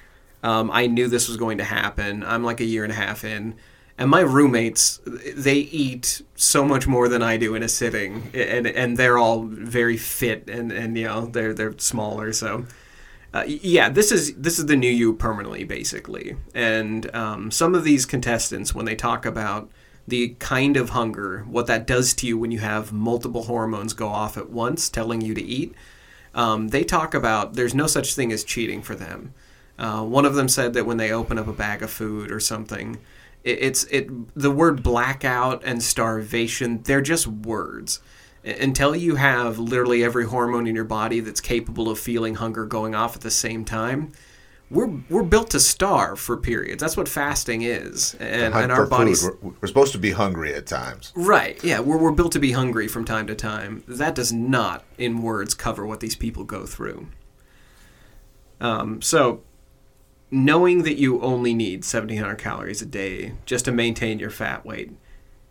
[0.41, 2.23] um, I knew this was going to happen.
[2.23, 3.53] I'm like a year and a half in,
[3.99, 8.65] And my roommates, they eat so much more than I do in a sitting, and
[8.65, 12.33] and they're all very fit and, and you know they're they're smaller.
[12.33, 12.65] So,
[13.31, 16.36] uh, yeah, this is this is the new you permanently, basically.
[16.55, 19.69] And um, some of these contestants, when they talk about
[20.07, 24.07] the kind of hunger, what that does to you when you have multiple hormones go
[24.07, 25.73] off at once, telling you to eat,
[26.33, 29.33] um, they talk about there's no such thing as cheating for them.
[29.77, 32.39] Uh, one of them said that when they open up a bag of food or
[32.39, 32.97] something,
[33.43, 38.01] it, it's it the word blackout and starvation they're just words.
[38.45, 42.93] Until you have literally every hormone in your body that's capable of feeling hunger going
[42.93, 44.11] off at the same time,
[44.73, 46.81] we're we're built to starve for periods.
[46.81, 49.23] That's what fasting is, and, and our bodies.
[49.23, 51.13] We're, we're, supposed to be hungry at times.
[51.15, 51.63] Right?
[51.63, 53.83] Yeah, we're we're built to be hungry from time to time.
[53.88, 57.07] That does not, in words, cover what these people go through.
[58.59, 59.41] Um, so,
[60.31, 64.91] knowing that you only need 1,700 calories a day just to maintain your fat weight,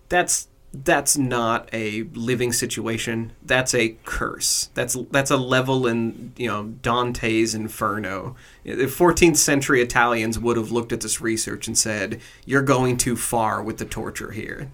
[0.09, 3.33] that's that's not a living situation.
[3.43, 4.71] That's a curse.
[4.75, 8.37] That's that's a level in you know Dante's Inferno.
[8.65, 13.17] The 14th century Italians would have looked at this research and said, "You're going too
[13.17, 14.71] far with the torture here."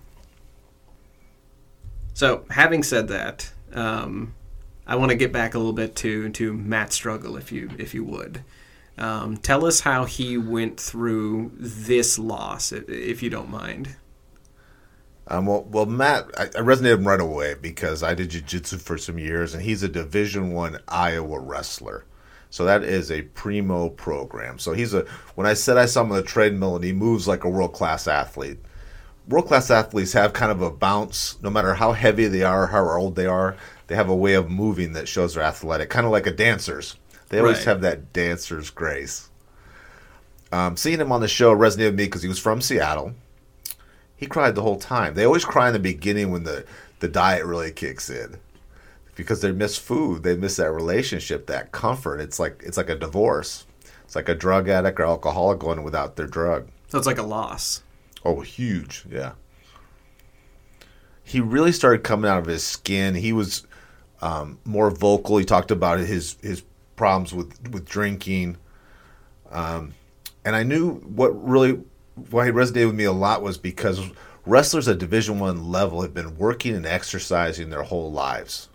[2.14, 4.34] So, having said that, um,
[4.86, 7.92] I want to get back a little bit to to Matt's struggle, if you if
[7.92, 8.44] you would.
[8.96, 13.96] Um, tell us how he went through this loss, if, if you don't mind.
[15.30, 19.18] Um, well, well, Matt, I, I resonated right away because I did jiu-jitsu for some
[19.18, 22.04] years, and he's a Division One Iowa wrestler.
[22.50, 24.58] So that is a primo program.
[24.58, 25.02] So he's a.
[25.34, 27.74] When I said I saw him on the treadmill and he moves like a world
[27.74, 28.58] class athlete.
[29.28, 32.88] World class athletes have kind of a bounce, no matter how heavy they are, how
[32.88, 33.54] old they are.
[33.88, 36.96] They have a way of moving that shows they're athletic, kind of like a dancer's.
[37.28, 37.66] They always right.
[37.66, 39.28] have that dancer's grace.
[40.50, 43.12] Um, seeing him on the show resonated with me because he was from Seattle
[44.18, 45.14] he cried the whole time.
[45.14, 46.64] They always cry in the beginning when the,
[46.98, 48.36] the diet really kicks in.
[49.14, 52.20] Because they miss food, they miss that relationship, that comfort.
[52.20, 53.66] It's like it's like a divorce.
[54.04, 56.68] It's like a drug addict or alcoholic going without their drug.
[56.88, 57.82] So it's like a loss.
[58.24, 59.32] Oh, huge, yeah.
[61.22, 63.14] He really started coming out of his skin.
[63.14, 63.66] He was
[64.20, 65.38] um, more vocal.
[65.38, 66.62] He talked about his his
[66.96, 68.56] problems with with drinking,
[69.50, 69.94] um,
[70.44, 71.80] and I knew what really
[72.30, 74.00] why he resonated with me a lot was because
[74.46, 78.68] wrestlers at Division One level have been working and exercising their whole lives,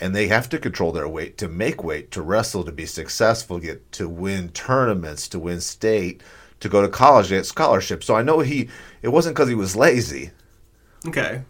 [0.00, 3.58] and they have to control their weight to make weight to wrestle to be successful,
[3.58, 6.22] get to win tournaments, to win state,
[6.60, 8.06] to go to college, get scholarships.
[8.06, 8.68] So I know he
[9.02, 10.30] it wasn't because he was lazy.
[11.06, 11.42] Okay,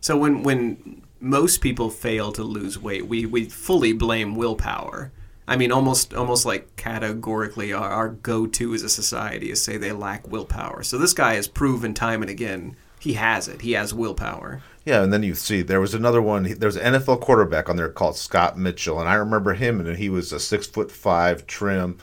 [0.00, 5.10] so when when most people fail to lose weight, we we fully blame willpower.
[5.46, 9.92] I mean, almost almost like categorically, our, our go-to as a society is say they
[9.92, 10.82] lack willpower.
[10.82, 13.60] So this guy has proven time and again he has it.
[13.60, 14.62] He has willpower.
[14.86, 16.44] Yeah, and then you see there was another one.
[16.44, 19.98] There was an NFL quarterback on there called Scott Mitchell, and I remember him, and
[19.98, 21.98] he was a six foot five, trim,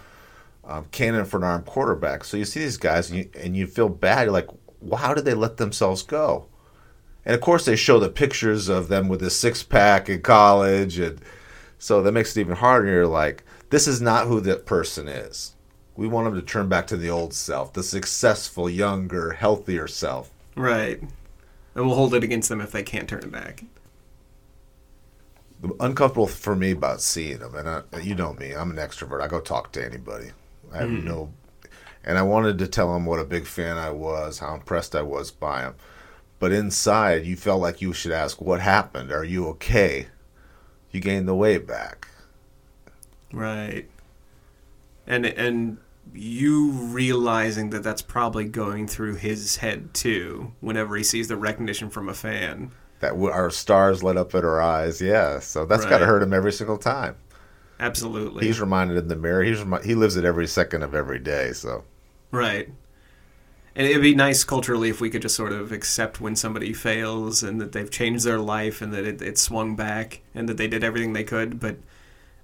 [0.63, 2.23] um, cannon for an arm quarterback.
[2.23, 4.25] So you see these guys, and you, and you feel bad.
[4.25, 4.49] You're like,
[4.79, 6.45] well, how did they let themselves go?
[7.25, 10.99] And of course, they show the pictures of them with a six pack in college
[10.99, 11.19] and
[11.81, 12.87] so that makes it even harder.
[12.87, 15.55] You're like, this is not who that person is.
[15.95, 20.31] We want them to turn back to the old self, the successful, younger, healthier self.
[20.55, 21.01] Right.
[21.01, 23.63] And we'll hold it against them if they can't turn it back.
[25.79, 29.21] Uncomfortable for me about seeing them, and I, you know me, I'm an extrovert.
[29.21, 30.31] I go talk to anybody.
[30.71, 31.03] I have mm.
[31.03, 31.33] no,
[32.03, 35.01] and I wanted to tell him what a big fan I was, how impressed I
[35.01, 35.75] was by him,
[36.39, 39.11] but inside you felt like you should ask, "What happened?
[39.11, 40.07] Are you okay?"
[40.91, 42.07] You gain the weight back.
[43.33, 43.89] Right.
[45.07, 45.77] And and
[46.13, 51.89] you realizing that that's probably going through his head too whenever he sees the recognition
[51.89, 52.71] from a fan.
[52.99, 55.39] That our stars lit up in our eyes, yeah.
[55.39, 55.89] So that's right.
[55.89, 57.15] got to hurt him every single time.
[57.79, 58.45] Absolutely.
[58.45, 59.43] He's reminded in the mirror.
[59.43, 61.51] He's remi- he lives it every second of every day.
[61.53, 61.83] So.
[62.29, 62.69] Right.
[63.75, 67.41] And it'd be nice culturally if we could just sort of accept when somebody fails
[67.41, 70.67] and that they've changed their life and that it, it swung back and that they
[70.67, 71.59] did everything they could.
[71.59, 71.77] But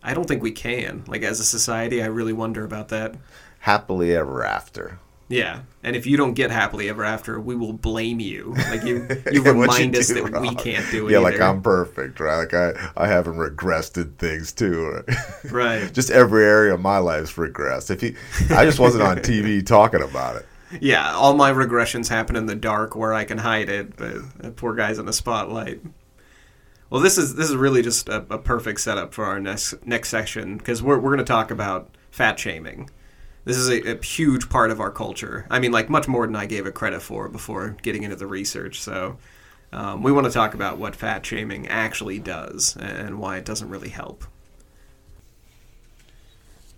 [0.02, 1.04] I don't think we can.
[1.06, 3.16] Like, as a society, I really wonder about that.
[3.60, 5.00] Happily ever after.
[5.30, 8.54] Yeah, and if you don't get happily ever after, we will blame you.
[8.70, 10.42] Like you, you remind you us that wrong.
[10.42, 11.12] we can't do it.
[11.12, 11.32] Yeah, either.
[11.32, 12.38] like I'm perfect, right?
[12.38, 15.04] Like I, I haven't regressed in things too.
[15.44, 15.52] Right.
[15.52, 15.94] right.
[15.94, 17.92] just every area of my life's regressed.
[17.92, 18.16] If you,
[18.56, 20.46] I just wasn't on TV talking about it
[20.82, 24.76] yeah, all my regressions happen in the dark where I can hide it, but poor
[24.76, 25.82] guy's in the spotlight.
[26.90, 30.10] Well, this is this is really just a, a perfect setup for our next next
[30.10, 32.90] section because we're we're going to talk about fat shaming.
[33.44, 35.48] This is a, a huge part of our culture.
[35.50, 38.28] I mean, like much more than I gave it credit for before getting into the
[38.28, 38.82] research.
[38.82, 39.18] So,
[39.72, 43.70] um, we want to talk about what fat shaming actually does and why it doesn't
[43.70, 44.26] really help.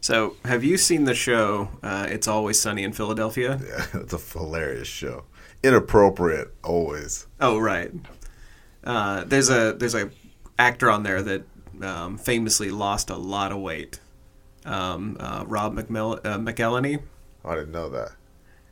[0.01, 3.59] So, have you seen the show uh, It's Always Sunny in Philadelphia?
[3.65, 5.25] Yeah, it's a hilarious show.
[5.61, 7.27] Inappropriate, always.
[7.41, 7.91] Oh, right.
[8.83, 10.09] Uh, there's a there's a
[10.57, 11.43] actor on there that
[11.81, 13.99] um, famously lost a lot of weight.
[14.65, 17.01] Um, uh, Rob McMill- uh, McElhenney.
[17.43, 18.11] I didn't know that.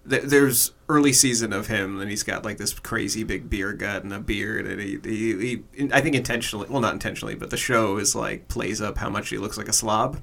[0.09, 4.03] Th- There's early season of him, and he's got like this crazy big beer gut
[4.05, 7.57] and a beard, and he, he, he I think intentionally, well, not intentionally, but the
[7.57, 10.21] show is like plays up how much he looks like a slob.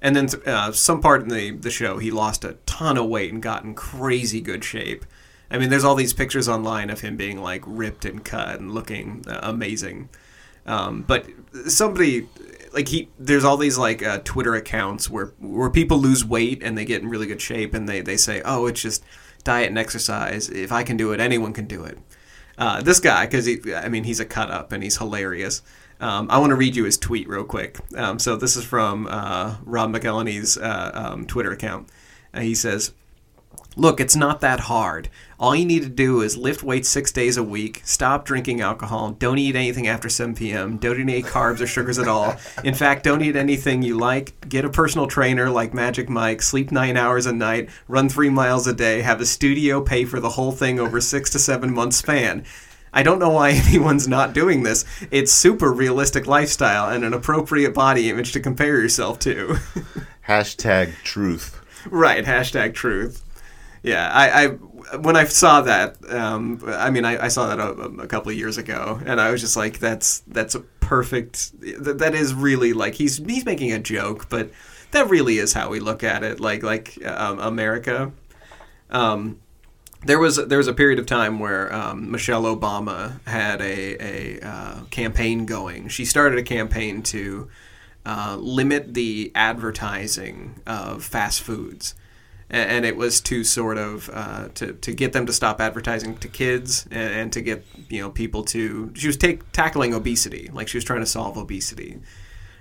[0.00, 3.32] And then uh, some part in the the show, he lost a ton of weight
[3.32, 5.04] and got in crazy good shape.
[5.50, 8.72] I mean, there's all these pictures online of him being like ripped and cut and
[8.72, 10.08] looking uh, amazing.
[10.66, 11.26] Um, but
[11.66, 12.28] somebody
[12.72, 16.76] like he there's all these like uh, Twitter accounts where where people lose weight and
[16.76, 19.02] they get in really good shape and they they say oh it's just
[19.44, 21.98] diet and exercise if I can do it anyone can do it.
[22.58, 25.62] Uh, this guy because he I mean he's a cut up and he's hilarious.
[26.00, 27.78] Um, I want to read you his tweet real quick.
[27.96, 31.88] Um, so this is from uh, Rob McElhenney's uh, um, Twitter account.
[32.32, 32.92] Uh, he says.
[33.76, 35.08] Look, it's not that hard.
[35.38, 39.12] All you need to do is lift weights six days a week, stop drinking alcohol,
[39.12, 42.34] don't eat anything after 7 p.m., don't eat carbs or sugars at all.
[42.64, 44.48] In fact, don't eat anything you like.
[44.48, 48.66] Get a personal trainer like Magic Mike, sleep nine hours a night, run three miles
[48.66, 51.98] a day, have a studio pay for the whole thing over six to seven months
[51.98, 52.44] span.
[52.92, 54.84] I don't know why anyone's not doing this.
[55.10, 59.56] It's super realistic lifestyle and an appropriate body image to compare yourself to.
[60.26, 61.58] Hashtag truth.
[61.90, 63.24] Right, hashtag truth.
[63.82, 64.46] Yeah, I, I
[64.98, 67.70] when I saw that, um, I mean, I, I saw that a,
[68.02, 71.52] a couple of years ago, and I was just like, that's that's a perfect.
[71.82, 74.50] That, that is really like he's he's making a joke, but
[74.90, 78.12] that really is how we look at it, like like um, America.
[78.90, 79.38] Um,
[80.04, 83.96] there was there was a period of time where um, Michelle Obama had a
[84.40, 85.88] a uh, campaign going.
[85.88, 87.48] She started a campaign to
[88.06, 91.94] uh, limit the advertising of fast foods,
[92.50, 96.16] A- and it was to sort of uh, to to get them to stop advertising
[96.18, 98.92] to kids and, and to get you know people to.
[98.94, 101.98] She was take, tackling obesity, like she was trying to solve obesity.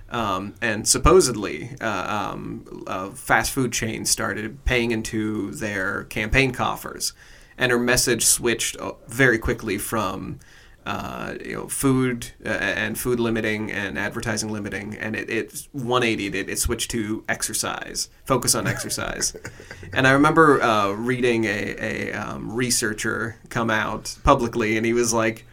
[0.09, 7.13] Um, and supposedly, uh, um, uh, fast food chains started paying into their campaign coffers,
[7.57, 10.39] and her message switched uh, very quickly from
[10.85, 16.33] uh, you know food uh, and food limiting and advertising limiting, and it, it 180'd
[16.33, 16.49] it.
[16.49, 19.35] It switched to exercise, focus on exercise.
[19.93, 25.13] and I remember uh, reading a, a um, researcher come out publicly, and he was
[25.13, 25.45] like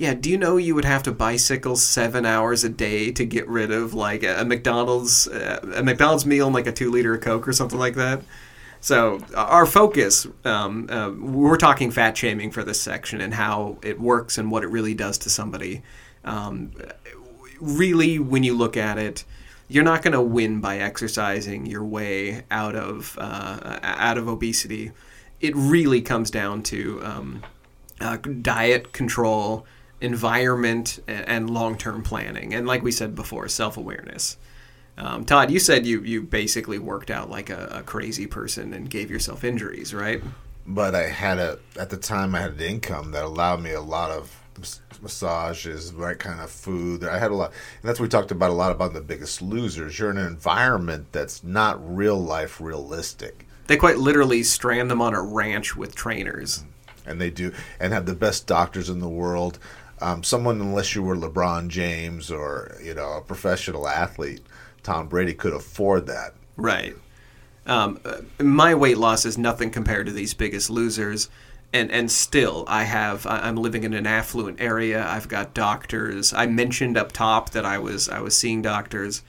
[0.00, 3.46] yeah, do you know you would have to bicycle seven hours a day to get
[3.46, 7.20] rid of like a McDonald's uh, a McDonald's meal and like a two liter of
[7.20, 8.22] Coke or something like that?
[8.80, 14.00] So our focus, um, uh, we're talking fat shaming for this section and how it
[14.00, 15.82] works and what it really does to somebody.
[16.24, 16.72] Um,
[17.60, 19.26] really, when you look at it,
[19.68, 24.92] you're not going to win by exercising your way out of uh, out of obesity.
[25.42, 27.42] It really comes down to um,
[28.00, 29.66] uh, diet control
[30.00, 34.36] environment and long-term planning and like we said before self-awareness
[34.96, 38.90] um, todd you said you, you basically worked out like a, a, crazy person and
[38.90, 40.22] gave yourself injuries right
[40.66, 43.80] But I had a at the time I had an income that allowed me a
[43.80, 44.40] lot of
[45.02, 47.04] massages, right kind of food.
[47.04, 49.42] I had a lot, and that's what we talked about a lot about the Biggest
[49.42, 49.98] Losers.
[49.98, 53.46] You're in an environment that's not real life realistic.
[53.66, 56.64] they quite literally strand them on a ranch with trainers
[57.06, 59.58] and they do and have the best doctors in the world.
[60.00, 64.42] Um, someone, unless you were LeBron James or you know a professional athlete,
[64.82, 66.34] Tom Brady could afford that.
[66.56, 66.96] Right.
[67.66, 71.28] Um, uh, my weight loss is nothing compared to these biggest losers.
[71.72, 73.26] And, and still, I have.
[73.26, 75.06] I'm living in an affluent area.
[75.06, 76.32] I've got doctors.
[76.32, 79.22] I mentioned up top that I was I was seeing doctors.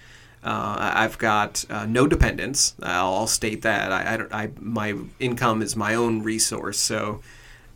[0.44, 2.74] Uh, I've got uh, no dependents.
[2.82, 3.92] I'll, I'll state that.
[3.92, 6.80] I, I, I my income is my own resource.
[6.80, 7.22] So,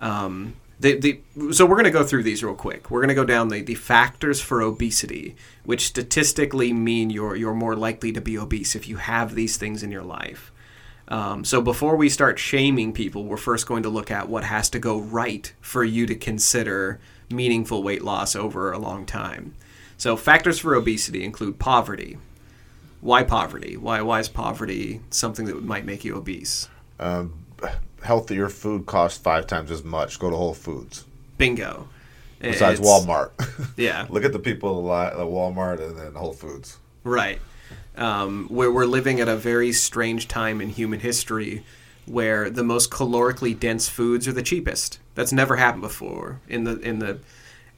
[0.01, 2.91] um, the, the so we're going to go through these real quick.
[2.91, 7.53] We're going to go down the, the factors for obesity, which statistically mean you're you're
[7.53, 10.51] more likely to be obese if you have these things in your life.
[11.07, 14.69] Um, so before we start shaming people, we're first going to look at what has
[14.71, 16.99] to go right for you to consider
[17.29, 19.53] meaningful weight loss over a long time.
[19.97, 22.17] So factors for obesity include poverty.
[23.01, 23.77] Why poverty?
[23.77, 26.67] Why why is poverty something that might make you obese?
[28.05, 30.19] Healthier food costs five times as much.
[30.19, 31.05] Go to Whole Foods.
[31.37, 31.87] Bingo.
[32.39, 33.31] Besides It's- Walmart.
[33.77, 34.05] Yeah.
[34.09, 36.77] Look at the people at Walmart and then Whole Foods.
[37.03, 37.39] Right.
[37.97, 41.63] um, where we're living at a very strange time in human history
[42.05, 44.99] where the most calorically dense foods are the cheapest.
[45.15, 46.39] That's never happened before.
[46.47, 47.19] In the in the,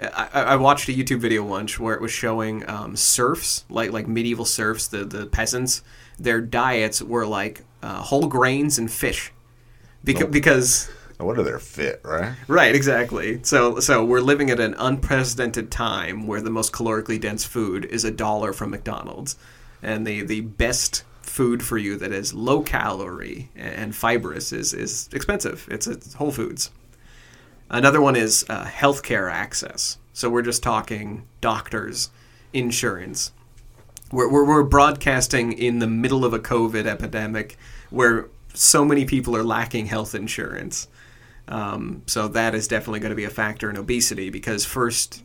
[0.01, 4.07] I, I watched a YouTube video once where it was showing um, serfs, like like
[4.07, 5.81] medieval serfs, the the peasants.
[6.19, 9.31] Their diets were like uh, whole grains and fish,
[10.07, 10.31] because Nope.
[10.31, 10.89] because
[11.19, 12.33] No wonder they're fit, right?
[12.47, 13.39] Right, exactly.
[13.43, 18.03] So so we're living at an unprecedented time where the most calorically dense food is
[18.03, 19.35] a dollar from McDonald's.
[19.83, 25.07] And the, the best food for you that is low calorie and fibrous is, is
[25.13, 25.67] expensive.
[25.69, 26.71] It's, it's Whole Foods.
[27.69, 29.99] Another one is uh, healthcare access.
[30.13, 32.09] So we're just talking doctors,
[32.53, 33.31] insurance.
[34.11, 37.55] We're, we're, we're broadcasting in the middle of a COVID epidemic
[37.91, 40.87] where so many people are lacking health insurance.
[41.47, 45.23] Um, so that is definitely going to be a factor in obesity because first,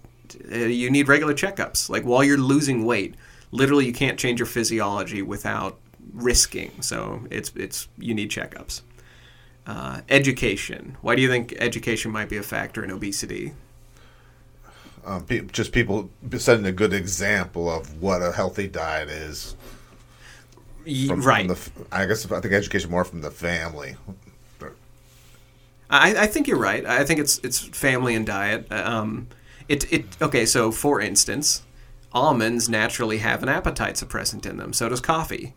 [0.50, 1.88] uh, you need regular checkups.
[1.88, 3.14] Like while you're losing weight,
[3.50, 5.78] literally you can't change your physiology without
[6.12, 6.70] risking.
[6.80, 8.82] So it's it's you need checkups.
[9.66, 10.96] Uh, education.
[11.02, 13.52] Why do you think education might be a factor in obesity?
[15.04, 19.56] Um, pe- just people setting a good example of what a healthy diet is.
[20.84, 21.46] From, right.
[21.46, 23.96] From the, I guess I think education more from the family.
[25.92, 26.84] I, I think you're right.
[26.86, 28.72] I think it's it's family and diet.
[28.72, 29.28] Um,
[29.68, 30.46] it it okay.
[30.46, 31.62] So for instance,
[32.12, 34.72] almonds naturally have an appetite suppressant in them.
[34.72, 35.54] So does coffee.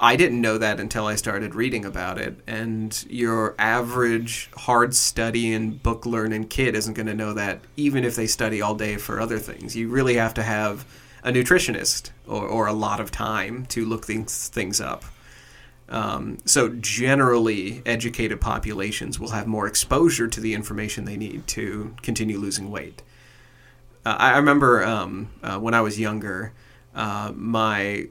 [0.00, 2.40] I didn't know that until I started reading about it.
[2.46, 8.16] And your average hard studying, book learning kid isn't going to know that, even if
[8.16, 9.76] they study all day for other things.
[9.76, 10.84] You really have to have
[11.22, 15.04] a nutritionist or, or a lot of time to look things things up.
[15.88, 21.94] Um, so generally, educated populations will have more exposure to the information they need to
[22.02, 23.02] continue losing weight.
[24.04, 26.52] Uh, I remember um, uh, when I was younger,
[26.94, 28.08] uh, my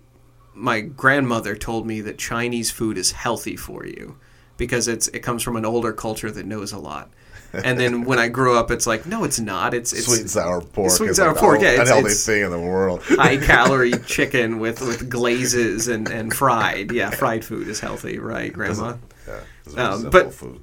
[0.54, 4.18] my grandmother told me that Chinese food is healthy for you
[4.58, 7.12] because it's it comes from an older culture that knows a lot.
[7.54, 9.74] And then when I grew up, it's like, no, it's not.
[9.74, 10.92] It's it's sweet and sour pork.
[10.92, 13.02] sweet and sour the pork, yeah, it's- unhealthy it's- thing in the world.
[13.04, 16.92] high calorie chicken with, with glazes and, and fried.
[16.92, 18.96] Yeah, fried food is healthy, right, Grandma?
[19.28, 20.62] Yeah, it's a Um, but- food.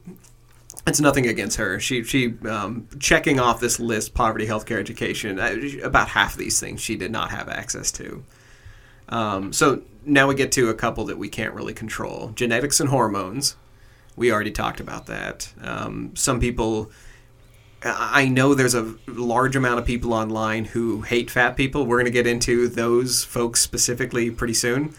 [0.87, 1.80] It's nothing against her.
[1.80, 5.39] She she um, checking off this list: poverty, healthcare, education.
[5.41, 8.22] uh, About half of these things she did not have access to.
[9.09, 12.91] Um, so now we get to a couple that we can't really control: genetics and
[12.91, 13.57] hormones.
[14.16, 15.52] We already talked about that.
[15.60, 16.90] Um, some people.
[17.86, 21.84] I know there's a large amount of people online who hate fat people.
[21.84, 24.94] We're going to get into those folks specifically pretty soon.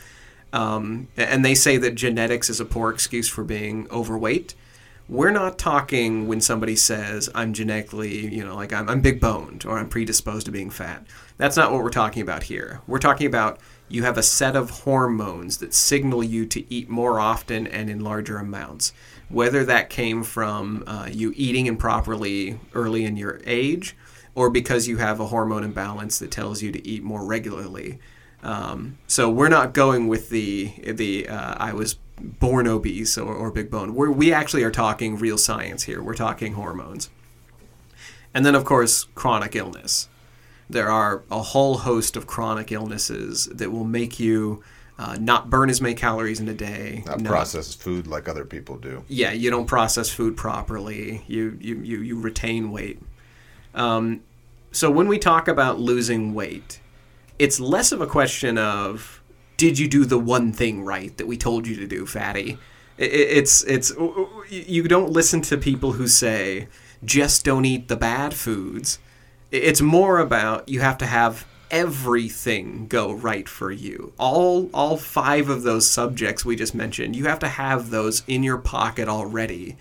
[0.53, 4.53] Um, and they say that genetics is a poor excuse for being overweight.
[5.09, 9.66] We're not talking when somebody says, I'm genetically, you know, like I'm, I'm big boned
[9.66, 11.05] or I'm predisposed to being fat.
[11.38, 12.82] That's not what we're talking about here.
[12.88, 17.20] We're talking about you have a set of hormones that signal you to eat more
[17.20, 18.94] often and in larger amounts.
[19.30, 23.96] Whether that came from uh, you eating improperly early in your age
[24.36, 28.00] or because you have a hormone imbalance that tells you to eat more regularly.
[28.44, 33.52] Um, so we're not going with the the uh, I was born obese or, or
[33.52, 33.96] big bone.
[33.96, 36.02] We're, we actually are talking real science here.
[36.02, 37.10] We're talking hormones,
[38.34, 40.10] and then of course chronic illness.
[40.70, 44.63] There are a whole host of chronic illnesses that will make you
[44.97, 47.03] uh, not burn as many calories in a day.
[47.05, 49.03] Not not- processed food like other people do.
[49.07, 51.24] yeah, you don't process food properly.
[51.28, 53.01] You you you, you retain weight.
[53.74, 54.22] Um,
[54.72, 56.80] so when we talk about losing weight,
[57.38, 59.22] it's less of a question of
[59.57, 62.57] did you do the one thing right that we told you to do, fatty.
[62.97, 63.91] It's it's
[64.49, 66.68] you don't listen to people who say
[67.03, 68.99] just don't eat the bad foods.
[69.56, 74.14] It's more about you have to have everything go right for you.
[74.18, 78.43] All all five of those subjects we just mentioned, you have to have those in
[78.43, 79.78] your pocket already.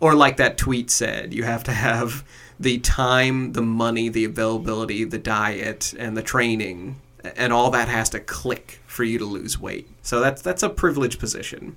[0.00, 2.24] Or like that tweet said, you have to have
[2.58, 6.96] the time, the money, the availability, the diet, and the training,
[7.36, 9.88] and all that has to click for you to lose weight.
[10.02, 11.76] So that's that's a privileged position.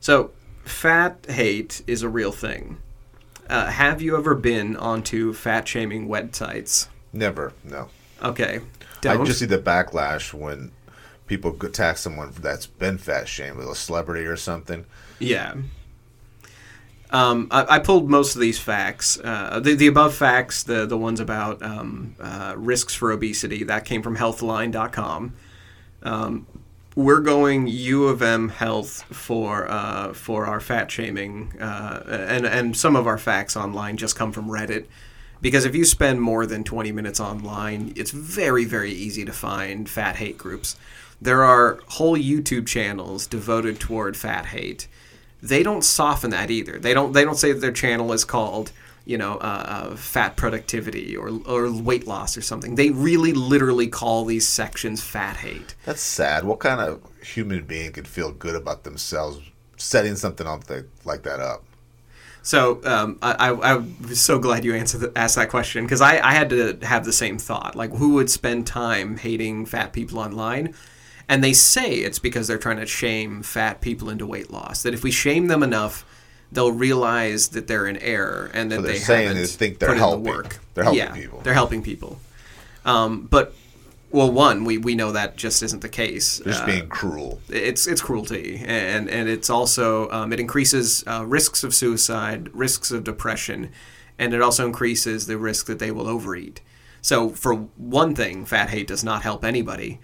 [0.00, 0.32] So
[0.64, 2.78] fat hate is a real thing.
[3.48, 6.88] Uh, have you ever been onto fat shaming websites?
[7.12, 7.88] Never, no.
[8.22, 8.60] Okay.
[8.98, 9.26] I Don't.
[9.26, 10.72] just see the backlash when
[11.26, 14.84] people attack someone that's been fat shamed, a celebrity or something.
[15.18, 15.54] Yeah.
[17.10, 19.18] Um, I, I pulled most of these facts.
[19.22, 23.84] Uh, the, the above facts, the, the ones about um, uh, risks for obesity, that
[23.84, 25.34] came from healthline.com.
[26.02, 26.46] Um,
[26.96, 32.76] we're going U of M Health for uh, for our fat shaming, uh, and and
[32.76, 34.86] some of our facts online just come from Reddit.
[35.42, 39.86] Because if you spend more than 20 minutes online, it's very, very easy to find
[39.86, 40.76] fat hate groups.
[41.20, 44.88] There are whole YouTube channels devoted toward fat hate.
[45.42, 46.78] They don't soften that either.
[46.78, 47.12] They don't.
[47.12, 48.72] They don't say that their channel is called,
[49.06, 52.74] you know, uh, uh, fat productivity or or weight loss or something.
[52.74, 55.76] They really, literally call these sections fat hate.
[55.84, 56.44] That's sad.
[56.44, 59.40] What kind of human being could feel good about themselves
[59.76, 61.64] setting something up that, like that up?
[62.42, 66.18] So um, I, I, I'm so glad you answered the, asked that question because I,
[66.18, 67.74] I had to have the same thought.
[67.74, 70.74] Like, who would spend time hating fat people online?
[71.28, 74.84] And they say it's because they're trying to shame fat people into weight loss.
[74.84, 76.04] That if we shame them enough,
[76.52, 79.78] they'll realize that they're in error and that So they're they saying haven't they think
[79.78, 80.22] they're put in helping.
[80.24, 80.58] the work.
[80.74, 81.40] They're helping yeah, people.
[81.40, 82.20] They're helping people.
[82.84, 83.54] Um, but
[84.12, 86.38] well, one, we, we know that just isn't the case.
[86.38, 87.40] They're just Uh, being cruel.
[87.48, 92.90] it's it's cruelty and and it's also um, it increases uh, risks of suicide risks
[92.90, 93.70] of depression
[94.18, 96.60] and it also increases the risk that they will overeat
[97.02, 99.98] so for one thing fat hate does not help anybody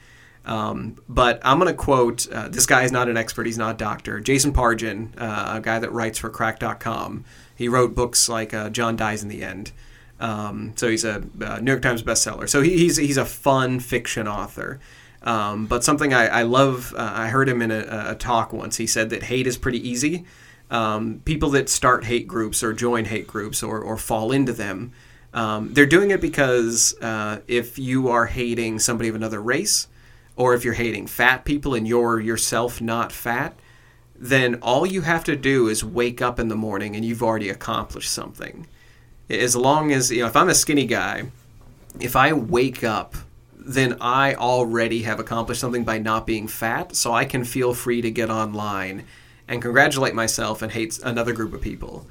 [0.44, 3.74] um, but i'm going to quote uh, this guy is not an expert he's not
[3.74, 7.24] a doctor jason pargin uh, a guy that writes for cracked.com
[7.54, 9.72] he wrote books like uh, john dies in the end
[10.22, 12.48] um, so he's a uh, New York Times bestseller.
[12.48, 14.78] So he, he's he's a fun fiction author.
[15.22, 18.76] Um, but something I, I love, uh, I heard him in a, a talk once.
[18.76, 20.24] He said that hate is pretty easy.
[20.70, 24.92] Um, people that start hate groups or join hate groups or, or fall into them,
[25.32, 29.86] um, they're doing it because uh, if you are hating somebody of another race,
[30.36, 33.54] or if you're hating fat people and you're yourself not fat,
[34.16, 37.48] then all you have to do is wake up in the morning and you've already
[37.48, 38.66] accomplished something
[39.28, 41.24] as long as you know if i'm a skinny guy
[42.00, 43.16] if i wake up
[43.54, 48.00] then i already have accomplished something by not being fat so i can feel free
[48.00, 49.04] to get online
[49.48, 52.06] and congratulate myself and hate another group of people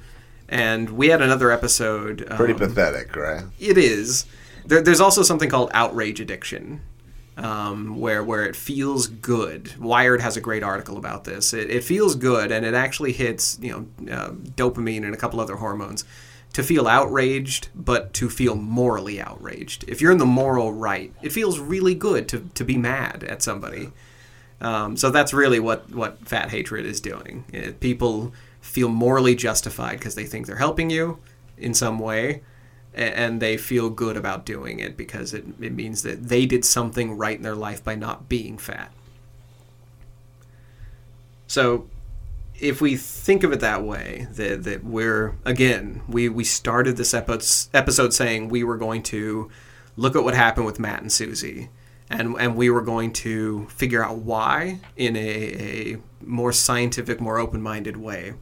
[0.52, 3.44] and we had another episode Pretty um, pathetic, right?
[3.58, 4.26] it is.
[4.66, 6.82] There, there's also something called outrage addiction,
[7.36, 9.76] um, where where it feels good.
[9.78, 11.52] Wired has a great article about this.
[11.52, 13.70] It, it feels good, and it actually hits you
[14.06, 16.04] know uh, dopamine and a couple other hormones
[16.52, 19.84] to feel outraged, but to feel morally outraged.
[19.88, 23.42] If you're in the moral right, it feels really good to to be mad at
[23.42, 23.92] somebody.
[24.62, 27.44] Um, so that's really what, what fat hatred is doing.
[27.52, 31.18] It, people feel morally justified because they think they're helping you
[31.58, 32.42] in some way,
[32.94, 37.16] and they feel good about doing it because it, it means that they did something
[37.16, 38.92] right in their life by not being fat.
[41.46, 41.88] So
[42.58, 47.14] if we think of it that way, that, that we're, again, we, we started this
[47.14, 47.40] epi-
[47.74, 49.50] episode saying we were going to
[49.96, 51.68] look at what happened with Matt and Suzy
[52.12, 57.38] and and we were going to figure out why in a, a more scientific, more
[57.38, 58.34] open minded way.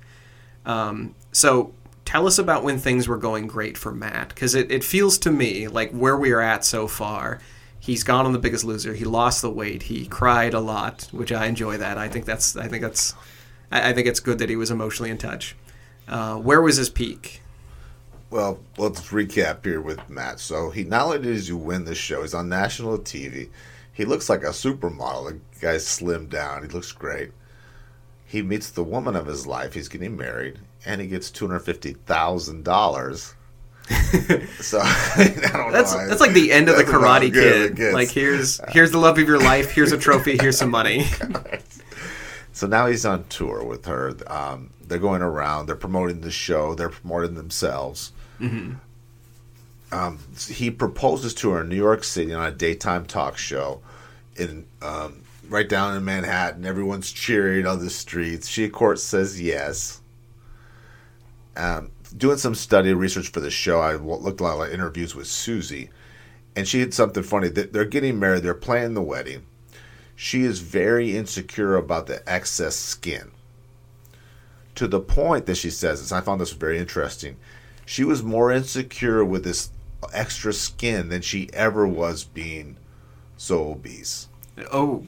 [0.66, 1.72] Um, so
[2.10, 5.30] tell us about when things were going great for Matt, because it, it feels to
[5.30, 7.40] me like where we are at so far.
[7.78, 8.94] He's gone on the Biggest Loser.
[8.94, 9.84] He lost the weight.
[9.84, 11.76] He cried a lot, which I enjoy.
[11.76, 13.14] That I think that's I think that's
[13.70, 15.54] I, I think it's good that he was emotionally in touch.
[16.08, 17.42] Uh, where was his peak?
[18.28, 20.40] Well, let's recap here with Matt.
[20.40, 23.50] So he not only does he win this show, he's on national TV.
[23.92, 25.26] He looks like a supermodel.
[25.28, 26.62] The guy's slimmed down.
[26.62, 27.30] He looks great.
[28.30, 29.74] He meets the woman of his life.
[29.74, 33.34] He's getting married, and he gets two hundred fifty thousand dollars.
[34.60, 36.06] so I don't That's know.
[36.08, 37.92] that's like the end of the That's about Karate as good as it Kid.
[37.92, 39.72] Like here's here's the love of your life.
[39.72, 40.36] Here's a trophy.
[40.40, 41.06] Here's some money.
[42.52, 44.14] So now he's on tour with her.
[44.26, 45.66] Um, they're going around.
[45.66, 46.74] They're promoting the show.
[46.74, 48.12] They're promoting themselves.
[49.92, 50.18] Um,
[50.48, 53.80] he proposes to her in New York City on a daytime talk show,
[54.36, 55.19] in um,
[55.50, 56.64] right down in Manhattan.
[56.64, 58.48] Everyone's cheering on the streets.
[58.48, 60.00] She, of course, says yes.
[61.56, 65.26] Um, doing some study research for the show, I looked a lot of interviews with
[65.26, 65.90] Suzy,
[66.56, 67.48] and she had something funny.
[67.48, 68.42] That they're getting married.
[68.44, 69.44] They're planning the wedding
[70.22, 73.30] she is very insecure about the excess skin.
[74.74, 77.38] To the point that she says this, I found this very interesting.
[77.86, 79.70] She was more insecure with this
[80.12, 82.76] extra skin than she ever was being
[83.38, 84.28] so obese.
[84.70, 85.06] Oh,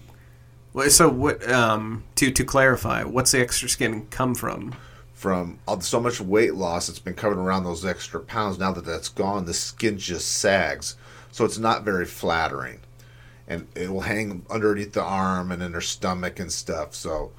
[0.88, 1.48] so what?
[1.50, 4.74] Um, to to clarify, what's the extra skin come from?
[5.14, 8.84] From all, so much weight loss that's been covered around those extra pounds, now that
[8.84, 10.96] that's gone, the skin just sags.
[11.30, 12.80] So it's not very flattering.
[13.46, 16.94] And it will hang underneath the arm and in her stomach and stuff.
[16.94, 17.30] So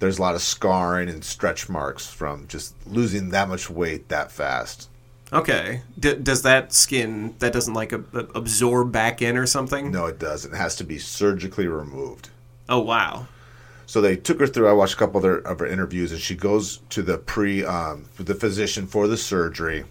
[0.00, 4.30] there's a lot of scarring and stretch marks from just losing that much weight that
[4.32, 4.88] fast.
[5.32, 9.92] Okay, D- does that skin that doesn't like ab- ab- absorb back in or something?
[9.92, 10.52] No, it doesn't.
[10.52, 12.30] It has to be surgically removed.
[12.70, 13.26] Oh wow.
[13.86, 14.68] So they took her through.
[14.68, 17.64] I watched a couple of her, of her interviews, and she goes to the pre,
[17.64, 19.84] um, the physician for the surgery,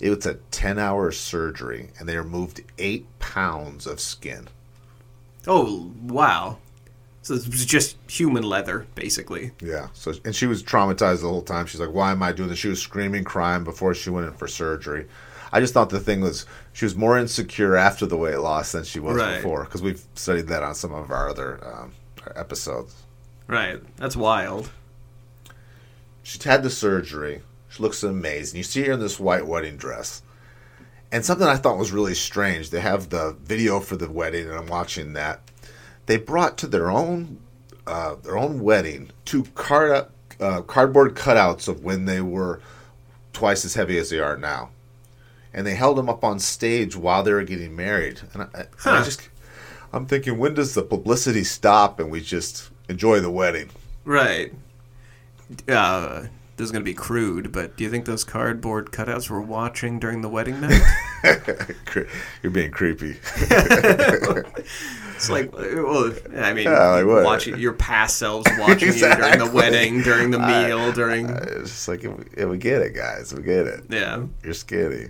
[0.00, 4.46] It was a 10 hour surgery, and they removed eight pounds of skin.
[5.48, 6.58] Oh wow!
[7.22, 9.50] So was just human leather, basically.
[9.60, 9.88] Yeah.
[9.94, 11.66] So, and she was traumatized the whole time.
[11.66, 14.34] She's like, "Why am I doing this?" She was screaming, crying before she went in
[14.34, 15.06] for surgery.
[15.52, 16.46] I just thought the thing was
[16.78, 19.38] she was more insecure after the weight loss than she was Right.
[19.38, 21.90] before because we've studied that on some of our other um,
[22.36, 22.94] episodes.
[23.48, 23.80] Right.
[23.96, 24.70] That's wild.
[26.22, 27.42] She had the surgery.
[27.68, 28.58] She looks amazing.
[28.58, 30.22] You see her in this white wedding dress.
[31.10, 32.70] And something I thought was really strange.
[32.70, 35.40] They have the video for the wedding, and I'm watching that.
[36.06, 37.40] They brought to their own
[37.88, 40.06] uh, their own wedding two card
[40.38, 42.60] uh, cardboard cutouts of when they were
[43.32, 44.70] twice as heavy as they are now,
[45.54, 48.20] and they held them up on stage while they were getting married.
[48.34, 49.04] And I, I- I Huh.
[49.04, 49.28] just
[49.92, 53.70] I'm thinking, when does the publicity stop and we just enjoy the wedding?
[54.04, 54.52] Right.
[55.66, 56.26] Uh,
[56.56, 59.98] this is going to be crude, but do you think those cardboard cutouts were watching
[59.98, 60.82] during the wedding night?
[62.42, 63.16] You're being creepy.
[65.16, 69.50] It's like, well, I mean, Yeah, like watching your past selves watching you during the
[69.52, 73.32] wedding, during the meal, during It's just like, yeah, we get it, guys.
[73.34, 73.84] We get it.
[73.88, 75.08] yeah, You're skinny.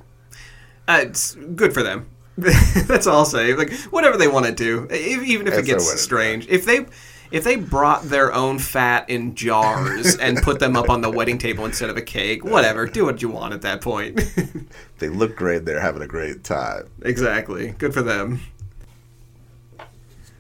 [0.89, 2.09] Uh, it's good for them.
[2.39, 3.55] That's all I'll say.
[3.55, 6.47] Like whatever they want to do, e- even if it That's their gets strange.
[6.49, 6.87] If they
[7.31, 11.37] if they brought their own fat in jars and put them up on the wedding
[11.37, 12.87] table instead of a cake, whatever.
[12.87, 14.21] Do what you want at that point.
[14.99, 15.65] They look great.
[15.65, 16.91] They're having a great time.
[17.03, 17.71] Exactly.
[17.79, 18.41] Good for them.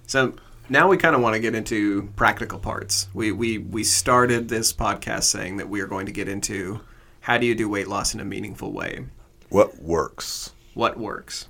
[0.04, 0.34] So
[0.68, 3.06] now we kind of want to get into practical parts.
[3.14, 6.80] We, we we started this podcast saying that we are going to get into
[7.20, 9.04] how do you do weight loss in a meaningful way.
[9.48, 10.52] What works?
[10.74, 11.48] What works?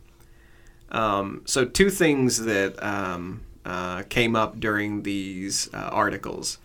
[0.90, 6.59] Um, so two things that um, uh, came up during these uh, articles: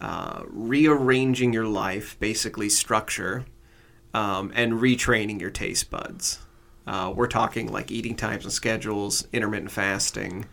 [0.00, 3.44] uh, rearranging your life, basically structure,
[4.12, 6.40] um, and retraining your taste buds.
[6.86, 10.46] Uh, we're talking like eating times and schedules, intermittent fasting,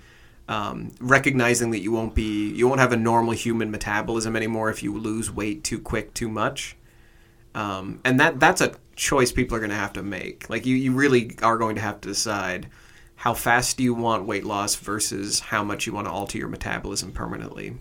[0.47, 4.83] um, recognizing that you won't be, you won't have a normal human metabolism anymore if
[4.83, 6.77] you lose weight too quick, too much.
[7.55, 10.49] Um, and that that's a choice people are going to have to make.
[10.49, 12.67] Like you, you really are going to have to decide
[13.15, 16.49] how fast do you want weight loss versus how much you want to alter your
[16.49, 17.77] metabolism permanently.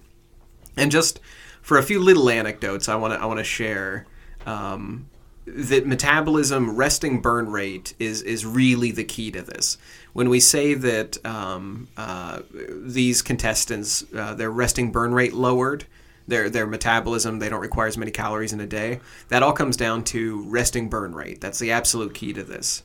[0.77, 1.21] And just
[1.63, 4.07] for a few little anecdotes, I want to I want to share
[4.47, 5.09] um,
[5.47, 9.79] that metabolism, resting burn rate is is really the key to this.
[10.13, 15.87] When we say that um, uh, these contestants, uh, their resting burn rate lowered,
[16.27, 19.01] their their metabolism, they don't require as many calories in a day.
[19.29, 21.41] That all comes down to resting burn rate.
[21.41, 22.83] That's the absolute key to this.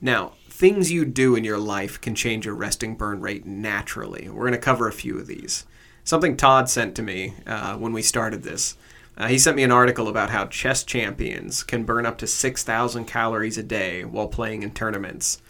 [0.00, 4.28] Now, things you do in your life can change your resting burn rate naturally.
[4.28, 5.64] We're going to cover a few of these.
[6.04, 8.76] Something Todd sent to me uh, when we started this.
[9.16, 13.04] Uh, he sent me an article about how chess champions can burn up to 6,000
[13.04, 15.42] calories a day while playing in tournaments.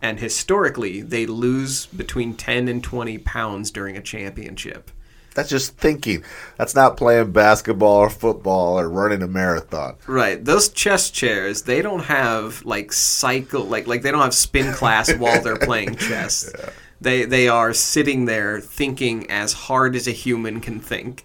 [0.00, 4.90] And historically, they lose between 10 and 20 pounds during a championship.
[5.38, 6.24] That's just thinking.
[6.56, 9.94] That's not playing basketball or football or running a marathon.
[10.08, 10.44] Right.
[10.44, 15.14] Those chess chairs, they don't have like cycle like like they don't have spin class
[15.16, 16.52] while they're playing chess.
[17.00, 21.24] They they are sitting there thinking as hard as a human can think.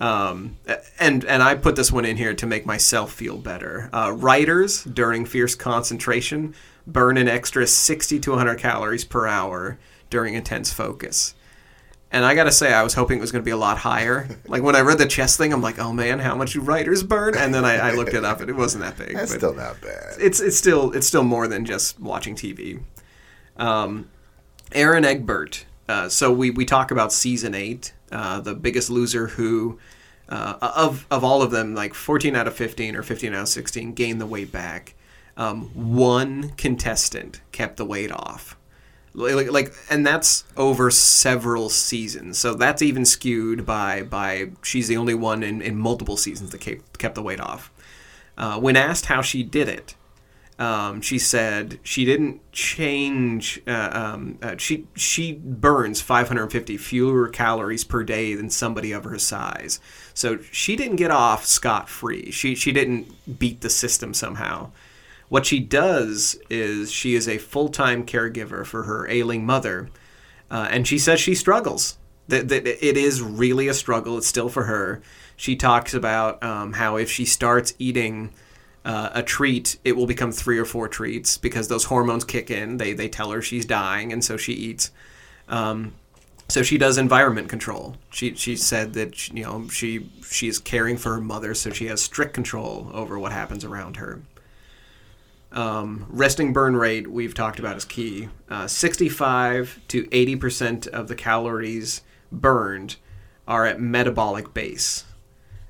[0.00, 0.56] Um,
[0.98, 3.88] and and I put this one in here to make myself feel better.
[3.92, 6.56] Uh, writers during fierce concentration
[6.88, 9.78] burn an extra 60 to 100 calories per hour
[10.10, 11.36] during intense focus.
[12.10, 14.28] And I gotta say, I was hoping it was gonna be a lot higher.
[14.46, 17.02] Like when I read the chess thing, I'm like, oh man, how much do writers
[17.02, 17.36] burn?
[17.36, 19.14] And then I, I looked it up, and it wasn't that big.
[19.14, 20.16] That's but still not bad.
[20.18, 22.80] it's it's still it's still more than just watching TV.
[23.56, 24.08] Um,
[24.70, 25.64] Erinn Egbert.
[25.88, 29.78] Uh, so we, we talk about season eight, uh, the Biggest Loser, who
[30.28, 33.48] uh, of of all of them, like 14 out of 15 or 15 out of
[33.48, 34.94] 16, gained the weight back.
[35.36, 38.57] Um, one contestant kept the weight off.
[39.18, 42.38] Like, like, and that's over several seasons.
[42.38, 46.60] So that's even skewed by by she's the only one in, in multiple seasons that
[46.60, 47.72] kept kept the weight off.
[48.36, 49.96] Uh, when asked how she did it,
[50.58, 53.62] um, she said she didn't change.
[53.66, 59.18] Uh, um, uh, she she burns 550 fewer calories per day than somebody of her
[59.18, 59.78] size.
[60.14, 62.32] So she didn't get off scot free.
[62.32, 64.72] She she didn't beat the system somehow.
[65.28, 69.90] What she does is she is a full time caregiver for her ailing mother,
[70.50, 71.98] uh, and she says she struggles.
[72.28, 74.18] That, that it is really a struggle.
[74.18, 75.00] It's still for her.
[75.36, 78.34] She talks about um, how if she starts eating
[78.84, 82.76] uh, a treat, it will become three or four treats because those hormones kick in.
[82.76, 84.92] They they tell her she's dying, and so she eats.
[85.48, 85.94] Um,
[86.48, 87.96] so she does environment control.
[88.10, 91.86] She she said that you know she she is caring for her mother, so she
[91.86, 94.22] has strict control over what happens around her.
[95.50, 98.28] Um, resting burn rate we've talked about is key.
[98.50, 102.96] Uh, 65 to 80 percent of the calories burned
[103.46, 105.04] are at metabolic base.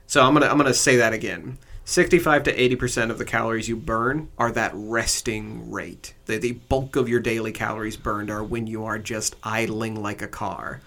[0.06, 1.58] So I'm gonna I'm gonna say that again.
[1.84, 6.14] 65 to 80 percent of the calories you burn are that resting rate.
[6.26, 10.20] The, the bulk of your daily calories burned are when you are just idling like
[10.20, 10.80] a car.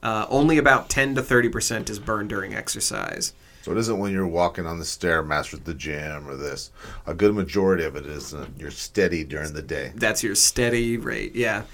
[0.00, 3.32] Uh, only about 10 to 30 percent is burned during exercise.
[3.68, 6.70] So it isn't when you're walking on the stairmaster at the gym or this.
[7.06, 9.92] A good majority of it is you're steady during the day.
[9.94, 11.64] That's your steady rate, yeah.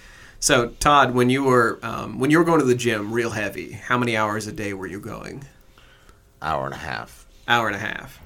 [0.41, 3.71] So Todd, when you were um, when you were going to the gym real heavy,
[3.71, 5.45] how many hours a day were you going?
[6.43, 7.27] Hour and a half.
[7.47, 8.21] Hour and a half.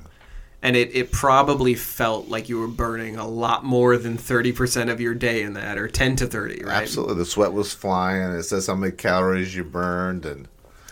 [0.62, 4.98] And it, it probably felt like you were burning a lot more than 30% of
[4.98, 6.82] your day in that, or 10 to 30, right?
[6.82, 7.16] Absolutely.
[7.16, 8.32] The sweat was flying.
[8.32, 10.48] It says how many calories you burned and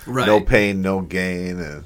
[0.06, 0.26] Right.
[0.26, 1.58] no pain, no gain.
[1.58, 1.84] And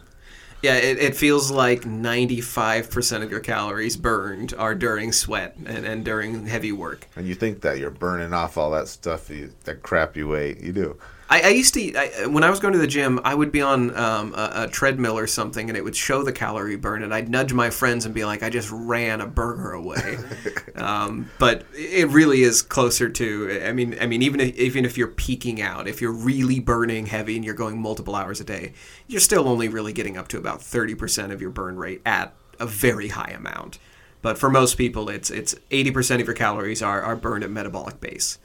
[0.62, 6.04] Yeah, it, it feels like 95% of your calories burned are during sweat and, and
[6.04, 7.06] during heavy work.
[7.16, 10.60] And you think that you're burning off all that stuff, you, that crap you ate.
[10.60, 10.98] You do.
[11.30, 13.62] I, I used to, I, when I was going to the gym, I would be
[13.62, 17.14] on um, a, a treadmill or something, and it would show the calorie burn, and
[17.14, 20.18] I'd nudge my friends and be like, "I just ran a burger away."
[20.74, 23.62] um, but it really is closer to.
[23.64, 27.06] I mean, I mean, even if, even if you're peaking out, if you're really burning
[27.06, 28.72] heavy and you're going multiple hours a day,
[29.06, 32.34] you're still only really getting up to about thirty percent of your burn rate at
[32.58, 33.78] a very high amount.
[34.20, 37.50] But for most people, it's it's eighty percent of your calories are, are burned at
[37.50, 38.38] metabolic base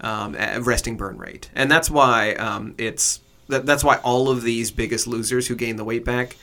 [0.00, 4.70] um, resting burn rate, and that's why um, it's that, that's why all of these
[4.70, 6.36] biggest losers who gain the weight back,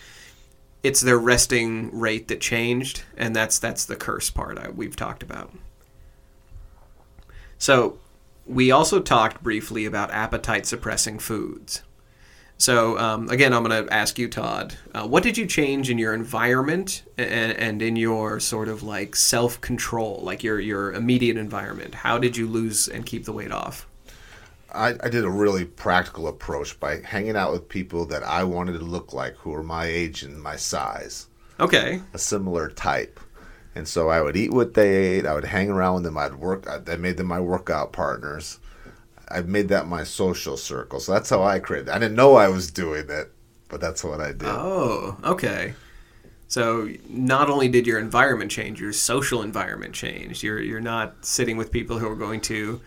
[0.83, 5.23] it's their resting rate that changed, and that's that's the curse part I, we've talked
[5.23, 5.51] about.
[7.57, 7.97] So,
[8.45, 11.81] we also talked briefly about appetite suppressing foods.
[12.57, 15.97] So um, again, I'm going to ask you, Todd, uh, what did you change in
[15.97, 21.37] your environment and, and in your sort of like self control, like your your immediate
[21.37, 21.93] environment?
[21.93, 23.87] How did you lose and keep the weight off?
[24.73, 28.73] I, I did a really practical approach by hanging out with people that I wanted
[28.73, 31.27] to look like, who were my age and my size,
[31.59, 33.19] Okay, a similar type.
[33.75, 35.25] And so I would eat what they ate.
[35.27, 36.17] I would hang around with them.
[36.17, 36.67] I'd work.
[36.67, 38.59] I I made them my workout partners.
[39.29, 40.99] I made that my social circle.
[40.99, 41.89] So that's how I created.
[41.89, 43.31] I didn't know I was doing it,
[43.69, 44.43] but that's what I did.
[44.43, 45.73] Oh, okay.
[46.47, 50.43] So not only did your environment change, your social environment changed.
[50.43, 52.81] You're you're not sitting with people who are going to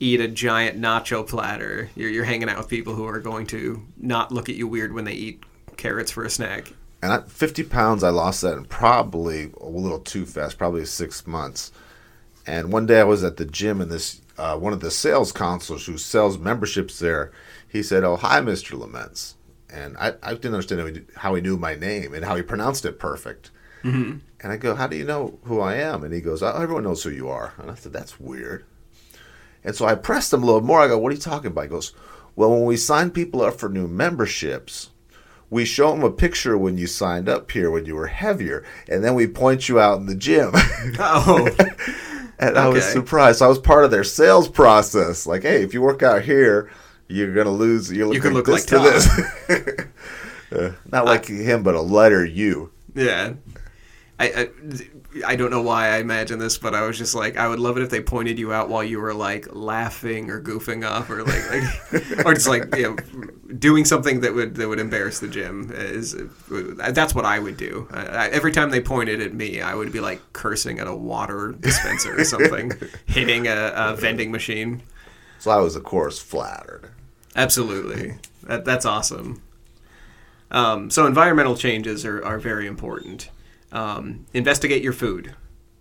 [0.00, 1.90] eat a giant nacho platter.
[1.94, 4.92] You're you're hanging out with people who are going to not look at you weird
[4.92, 5.42] when they eat
[5.78, 6.72] carrots for a snack.
[7.02, 11.26] and I, 50 pounds i lost that in probably a little too fast probably six
[11.26, 11.70] months
[12.46, 15.32] and one day i was at the gym and this uh, one of the sales
[15.32, 17.32] counselors who sells memberships there
[17.68, 19.34] he said oh hi mr laments.
[19.68, 22.42] And i, I didn't understand how he, how he knew my name and how he
[22.42, 23.50] pronounced it perfect.
[23.82, 24.18] Mm-hmm.
[24.40, 26.02] and i go how do you know who i am?
[26.02, 27.54] And he goes oh, everyone knows who you are.
[27.58, 28.64] And i said that's weird.
[29.64, 30.80] And so i pressed him a little more.
[30.80, 31.64] I go what are you talking about?
[31.64, 31.92] He goes
[32.34, 34.90] well when we sign people up for new memberships
[35.50, 39.04] we show them a picture when you signed up here when you were heavier, and
[39.04, 40.50] then we point you out in the gym.
[40.98, 41.48] Oh,
[42.38, 43.38] and I was surprised.
[43.38, 45.26] So I was part of their sales process.
[45.26, 46.70] Like, hey, if you work out here,
[47.08, 47.90] you're gonna lose.
[47.90, 48.82] You look You like look this like
[49.48, 49.86] to this.
[50.52, 52.70] Uh, not like him, but a letter U.
[52.94, 53.32] yeah.
[54.20, 54.48] I, I
[55.24, 57.76] I don't know why I imagine this, but I was just like, I would love
[57.76, 61.22] it if they pointed you out while you were like laughing or goofing off or
[61.22, 65.28] like, like or just like you know, doing something that would that would embarrass the
[65.28, 65.70] gym.
[65.72, 66.16] Is
[66.48, 67.88] that's what I would do.
[67.90, 70.94] I, I, every time they pointed at me, I would be like cursing at a
[70.94, 72.72] water dispenser or something,
[73.06, 74.82] hitting a, a vending machine.
[75.38, 76.90] So I was, of course, flattered.
[77.34, 78.14] Absolutely.
[78.44, 79.42] That, that's awesome.
[80.50, 83.30] Um, so environmental changes are, are very important.
[83.76, 85.34] Um, investigate your food.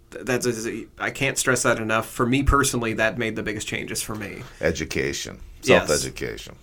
[0.09, 0.67] That's
[0.99, 2.07] I can't stress that enough.
[2.09, 4.43] For me personally, that made the biggest changes for me.
[4.59, 6.55] Education, self-education.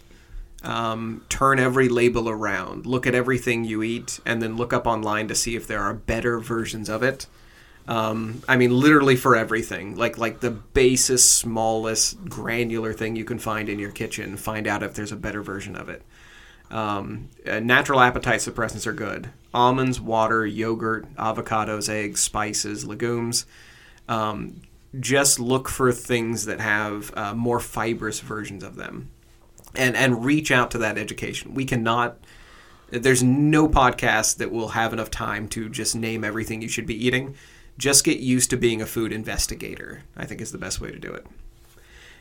[0.63, 2.85] Um, turn every label around.
[2.87, 5.95] Look at everything you eat, and then look up online to see if there are
[5.95, 7.27] better versions of it.
[7.89, 13.39] Um, I mean, literally for everything, like like the basest, smallest, granular thing you can
[13.39, 14.37] find in your kitchen.
[14.37, 16.03] Find out if there's a better version of it.
[16.73, 19.31] Um, uh, natural appetite suppressants are good.
[19.53, 23.45] Almonds, water, yogurt, avocados, eggs, spices, legumes.
[24.09, 24.63] Um,
[24.99, 29.11] just look for things that have uh, more fibrous versions of them,
[29.75, 31.55] and and reach out to that education.
[31.55, 32.19] We cannot.
[32.91, 37.07] There's no podcast that will have enough time to just name everything you should be
[37.07, 37.35] eating.
[37.79, 40.03] Just get used to being a food investigator.
[40.17, 41.27] I think is the best way to do it.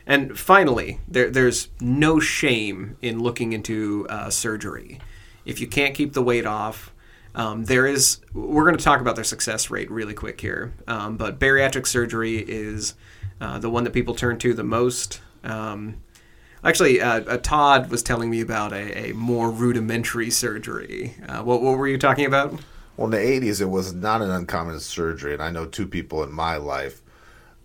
[0.06, 5.00] And finally, there, there's no shame in looking into uh, surgery.
[5.46, 6.92] If you can't keep the weight off,
[7.34, 11.16] Um, there is, we're going to talk about their success rate really quick here, um,
[11.16, 12.94] but bariatric surgery is
[13.40, 15.22] uh, the one that people turn to the most.
[15.44, 16.02] Um,
[16.62, 21.16] actually, uh, uh, Todd was telling me about a, a more rudimentary surgery.
[21.26, 22.60] Uh, what, what were you talking about?
[22.98, 26.24] Well, in the 80s, it was not an uncommon surgery, and I know two people
[26.24, 27.02] in my life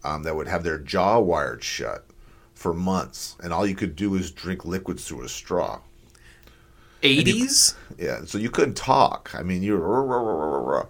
[0.05, 2.07] um, that would have their jaw wired shut
[2.57, 5.78] for months, and all you could do is drink liquids through a straw.
[7.02, 7.76] 80s?
[7.98, 9.30] Yeah, so you couldn't talk.
[9.34, 10.88] I mean, you're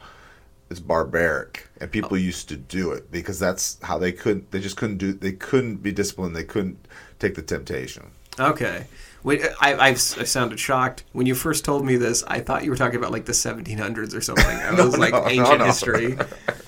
[0.71, 2.17] it's barbaric, and people oh.
[2.17, 4.51] used to do it because that's how they couldn't.
[4.51, 5.13] They just couldn't do.
[5.13, 6.35] They couldn't be disciplined.
[6.35, 6.89] They couldn't
[7.19, 8.11] take the temptation.
[8.39, 8.87] Okay.
[9.23, 12.23] Wait, I, I've, I sounded shocked when you first told me this.
[12.29, 14.45] I thought you were talking about like the 1700s or something.
[14.47, 15.65] I No, was like no, ancient no.
[15.65, 16.17] history.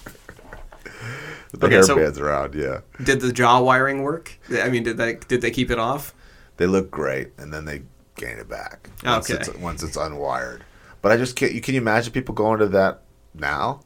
[1.53, 2.81] The Okay, hair so- bands around, yeah.
[3.03, 4.39] Did the jaw wiring work?
[4.51, 6.15] I mean, did they did they keep it off?
[6.59, 7.83] They look great, and then they
[8.17, 9.39] gain it back once, Okay.
[9.41, 10.61] it's, once it's unwired.
[11.03, 11.53] But I just can't.
[11.53, 13.03] You can you imagine people going to that
[13.35, 13.81] now?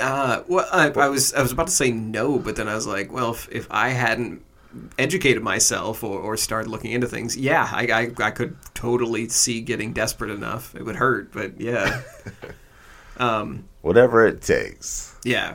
[0.00, 2.86] Uh, well, I, I was I was about to say no, but then I was
[2.86, 4.44] like, well, if, if I hadn't
[4.98, 7.86] educated myself or, or started looking into things, yeah, I,
[8.18, 10.74] I I could totally see getting desperate enough.
[10.74, 12.02] It would hurt, but yeah,
[13.18, 15.14] um, Whatever it takes.
[15.24, 15.54] yeah.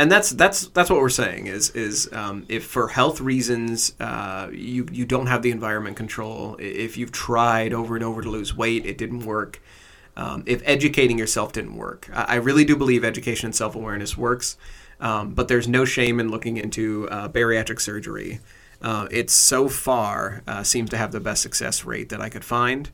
[0.00, 4.48] And that's that's that's what we're saying is is um, if for health reasons uh,
[4.50, 8.56] you you don't have the environment control, if you've tried over and over to lose
[8.56, 9.60] weight, it didn't work.
[10.16, 14.16] Um, if educating yourself didn't work, I, I really do believe education and self awareness
[14.16, 14.56] works.
[15.00, 18.40] Um, but there's no shame in looking into uh, bariatric surgery.
[18.80, 22.44] Uh, it so far uh, seems to have the best success rate that I could
[22.44, 22.90] find.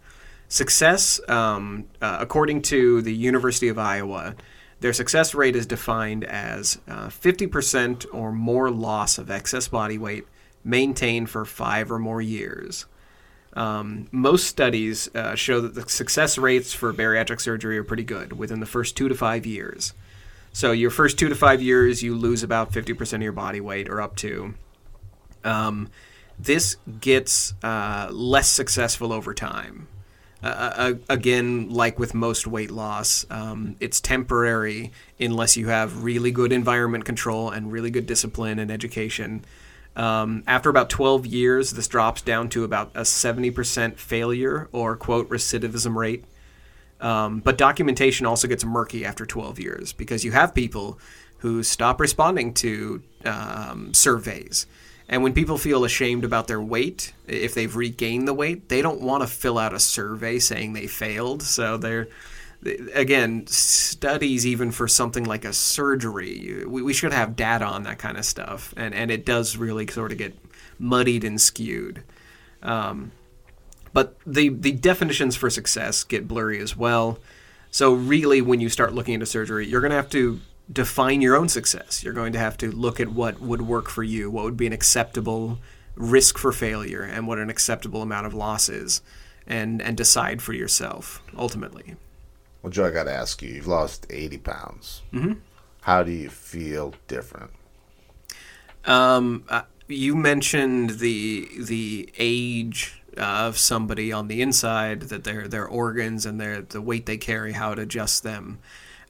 [0.48, 4.34] Success, um, uh, according to the University of Iowa,
[4.80, 10.26] their success rate is defined as uh, 50% or more loss of excess body weight
[10.62, 12.86] maintained for five or more years.
[13.54, 18.34] Um, most studies uh, show that the success rates for bariatric surgery are pretty good
[18.34, 19.94] within the first two to five years.
[20.52, 23.88] So, your first two to five years, you lose about 50% of your body weight
[23.88, 24.54] or up to.
[25.44, 25.90] Um,
[26.38, 29.88] this gets uh, less successful over time.
[30.42, 36.52] Uh, again, like with most weight loss, um, it's temporary unless you have really good
[36.52, 39.44] environment control and really good discipline and education.
[39.96, 45.28] Um, after about 12 years, this drops down to about a 70% failure or quote
[45.30, 46.24] recidivism rate.
[47.00, 50.98] Um, but documentation also gets murky after 12 years because you have people
[51.38, 54.66] who stop responding to um, surveys.
[55.08, 59.00] And when people feel ashamed about their weight, if they've regained the weight, they don't
[59.00, 61.42] want to fill out a survey saying they failed.
[61.42, 62.08] So they're,
[62.92, 68.18] again, studies even for something like a surgery, we, should have data on that kind
[68.18, 68.74] of stuff.
[68.76, 70.36] And, and it does really sort of get
[70.78, 72.02] muddied and skewed.
[72.62, 73.12] Um,
[73.92, 77.18] but the the definitions for success get blurry as well.
[77.70, 80.40] So really, when you start looking into surgery, you're going to have to
[80.72, 82.02] define your own success.
[82.02, 84.66] You're going to have to look at what would work for you, what would be
[84.66, 85.58] an acceptable
[85.94, 89.00] risk for failure, and what an acceptable amount of loss is,
[89.46, 91.94] and and decide for yourself ultimately.
[92.62, 93.54] Well, Joe, I got to ask you.
[93.54, 95.02] You've lost eighty pounds.
[95.12, 95.34] Mm-hmm.
[95.82, 97.50] How do you feel different?
[98.84, 105.66] Um, uh, you mentioned the the age of somebody on the inside, that their their
[105.66, 108.58] organs and their the weight they carry, how it adjusts them.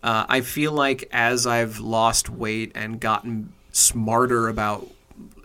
[0.06, 4.86] Uh, I feel like as I've lost weight and gotten smarter about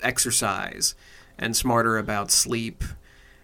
[0.03, 0.93] exercise
[1.39, 2.84] and smarter about sleep,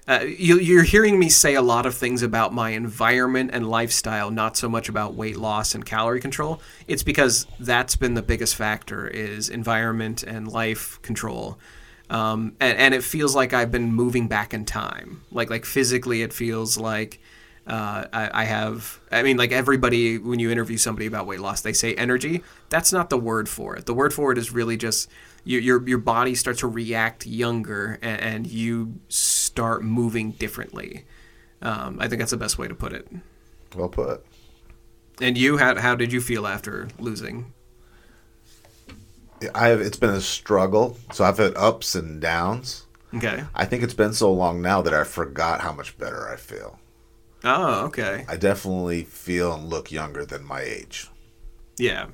[0.08, 4.30] uh, you, you're hearing me say a lot of things about my environment and lifestyle,
[4.30, 6.62] not so much about weight loss and calorie control.
[6.88, 11.58] It's because that's been the biggest factor is environment and life control.
[12.12, 15.24] Um, and, and it feels like I've been moving back in time.
[15.32, 17.20] Like like physically, it feels like
[17.68, 19.00] uh, I, I have.
[19.12, 22.44] I mean, like everybody, when you interview somebody about weight loss, they say energy.
[22.70, 23.86] That's not the word for it.
[23.86, 25.10] The word for it is really just
[25.44, 31.06] your your, your body starts to react younger, and, and you start moving differently.
[31.62, 33.08] Um, I think that's the best way to put it.
[33.76, 34.26] Well put.
[35.20, 37.54] And you, how, how did you feel after losing?
[39.54, 39.82] I have.
[39.82, 40.98] It's been a struggle.
[41.12, 42.86] So I've had ups and downs.
[43.14, 43.44] Okay.
[43.56, 46.80] I think it's been so long now that I forgot how much better I feel.
[47.48, 48.26] Oh, okay.
[48.28, 51.10] I definitely feel and look younger than my age,
[51.78, 52.08] Yeah.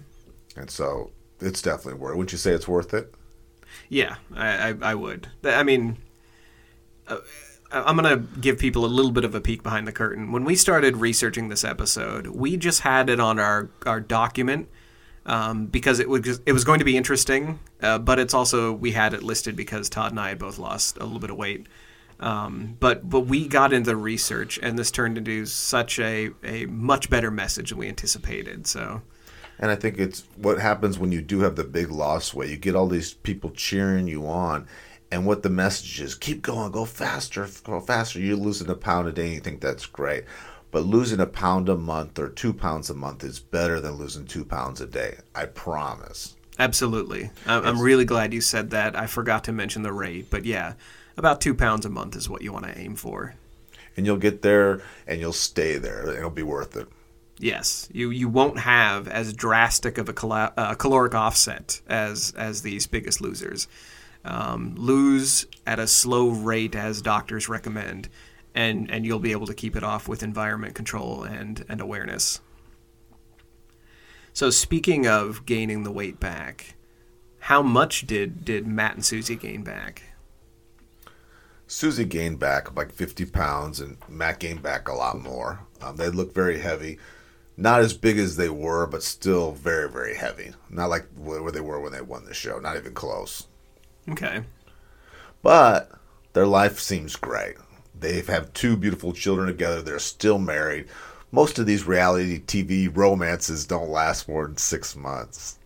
[0.55, 2.15] and so it's definitely worth.
[2.15, 3.13] Wouldn't you say it's worth it?
[3.89, 5.27] Yeah, I, I, I would.
[5.43, 5.97] I mean,
[7.07, 7.17] uh,
[7.71, 10.31] I'm going to give people a little bit of a peek behind the curtain.
[10.31, 14.69] When we started researching this episode, we just had it on our, our document
[15.25, 18.91] um, because it was it was going to be interesting, uh, but it's also we
[18.91, 21.65] had it listed because Todd and I had both lost a little bit of weight.
[22.23, 26.65] Um, but but we got into the research, and this turned into such a, a
[26.67, 28.65] much better message than we anticipated.
[28.65, 29.01] So
[29.59, 32.49] And I think it's what happens when you do have the big loss weight.
[32.49, 34.67] You get all these people cheering you on.
[35.11, 38.19] And what the message is keep going, go faster, go faster.
[38.19, 40.23] You're losing a pound a day and you think that's great.
[40.71, 44.25] But losing a pound a month or two pounds a month is better than losing
[44.25, 45.17] two pounds a day.
[45.35, 46.35] I promise.
[46.57, 48.95] absolutely, I'm, I'm really glad you said that.
[48.95, 50.73] I forgot to mention the rate, but yeah,
[51.17, 53.35] about two pounds a month is what you want to aim for.
[53.95, 56.15] And you'll get there and you'll stay there.
[56.15, 56.87] It'll be worth it.
[57.39, 62.61] Yes, you you won't have as drastic of a cala- uh, caloric offset as as
[62.61, 63.67] these biggest losers.
[64.23, 68.07] Um, lose at a slow rate as doctors recommend,
[68.53, 72.39] and and you'll be able to keep it off with environment control and and awareness.
[74.31, 76.75] So speaking of gaining the weight back,
[77.39, 80.12] how much did did Matt and Suzy gain back?
[81.73, 85.61] Suzy gained back like 50 pounds, and Matt gained back a lot more.
[85.81, 86.99] Um, they look very heavy.
[87.57, 90.53] Not as big as they were, but still very, very heavy.
[90.69, 92.59] Not like where they were when they won the show.
[92.59, 93.47] Not even close.
[94.07, 94.43] Okay.
[95.41, 95.91] But
[96.33, 97.55] their life seems great.
[97.99, 99.81] They have two beautiful children together.
[99.81, 100.85] They're still married.
[101.31, 105.57] Most of these reality TV romances don't last more than six months.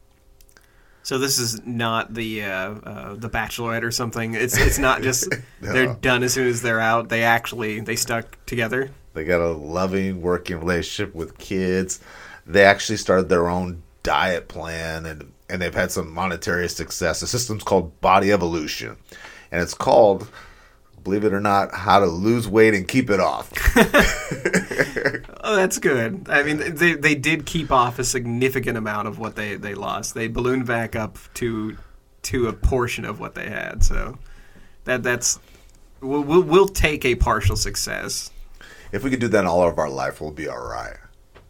[1.08, 4.34] So this is not the uh, uh, the Bachelorette or something.
[4.34, 7.08] It's it's not just they're done as soon as they're out.
[7.08, 8.92] They actually they stuck together.
[9.14, 12.02] They got a loving working relationship with kids.
[12.46, 17.22] They actually started their own diet plan and and they've had some monetary success.
[17.22, 18.98] The system's called Body Evolution.
[19.50, 20.30] And it's called,
[21.08, 23.52] believe it or not, how to lose weight and keep it off.
[25.48, 26.28] Oh, that's good.
[26.30, 30.14] I mean, they they did keep off a significant amount of what they they lost.
[30.14, 31.78] They ballooned back up to
[32.24, 33.82] to a portion of what they had.
[33.82, 34.18] So
[34.84, 35.40] that that's
[36.02, 38.30] we'll we'll, we'll take a partial success.
[38.92, 40.98] If we could do that all of our life, we'll be all right.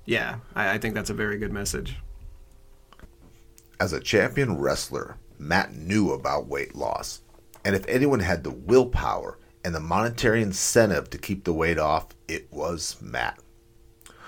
[0.05, 1.95] Yeah, I, I think that's a very good message.
[3.80, 7.22] As a champion wrestler, Matt knew about weight loss.
[7.66, 12.07] And if anyone had the willpower and the monetary incentive to keep the weight off,
[12.26, 13.38] it was Matt.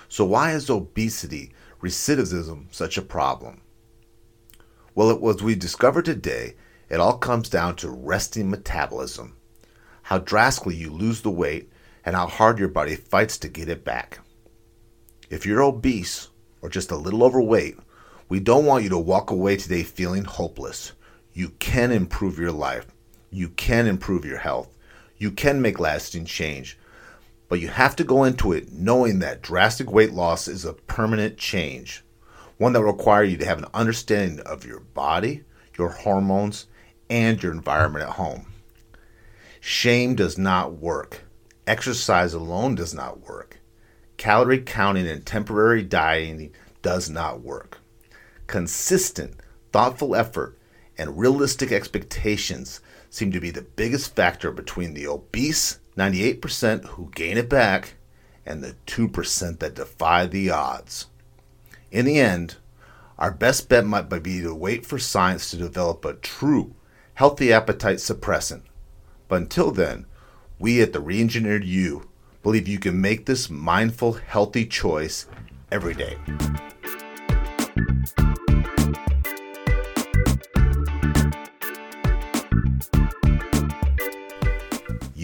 [0.06, 3.62] So, why is obesity, recidivism, such a problem?
[4.94, 6.56] Well, it was we discovered today,
[6.90, 9.34] it all comes down to resting metabolism.
[10.02, 11.72] How drastically you lose the weight
[12.04, 14.20] and how hard your body fights to get it back.
[15.30, 16.28] If you're obese
[16.60, 17.78] or just a little overweight,
[18.28, 20.92] we don't want you to walk away today feeling hopeless.
[21.32, 22.88] You can improve your life.
[23.30, 24.76] You can improve your health.
[25.20, 26.78] You can make lasting change.
[27.48, 31.36] But you have to go into it knowing that drastic weight loss is a permanent
[31.36, 32.02] change,
[32.56, 35.44] one that will require you to have an understanding of your body,
[35.76, 36.66] your hormones,
[37.10, 38.46] and your environment at home.
[39.60, 41.24] Shame does not work.
[41.66, 43.60] Exercise alone does not work.
[44.16, 47.78] Calorie counting and temporary dieting does not work.
[48.46, 49.34] Consistent,
[49.70, 50.58] thoughtful effort
[50.96, 52.80] and realistic expectations
[53.10, 57.94] seem to be the biggest factor between the obese 98% who gain it back
[58.46, 61.06] and the 2% that defy the odds.
[61.90, 62.56] In the end,
[63.18, 66.74] our best bet might be to wait for science to develop a true
[67.14, 68.62] healthy appetite suppressant.
[69.28, 70.06] But until then,
[70.58, 72.08] we at the Reengineered You
[72.42, 75.26] believe you can make this mindful, healthy choice
[75.70, 76.16] every day.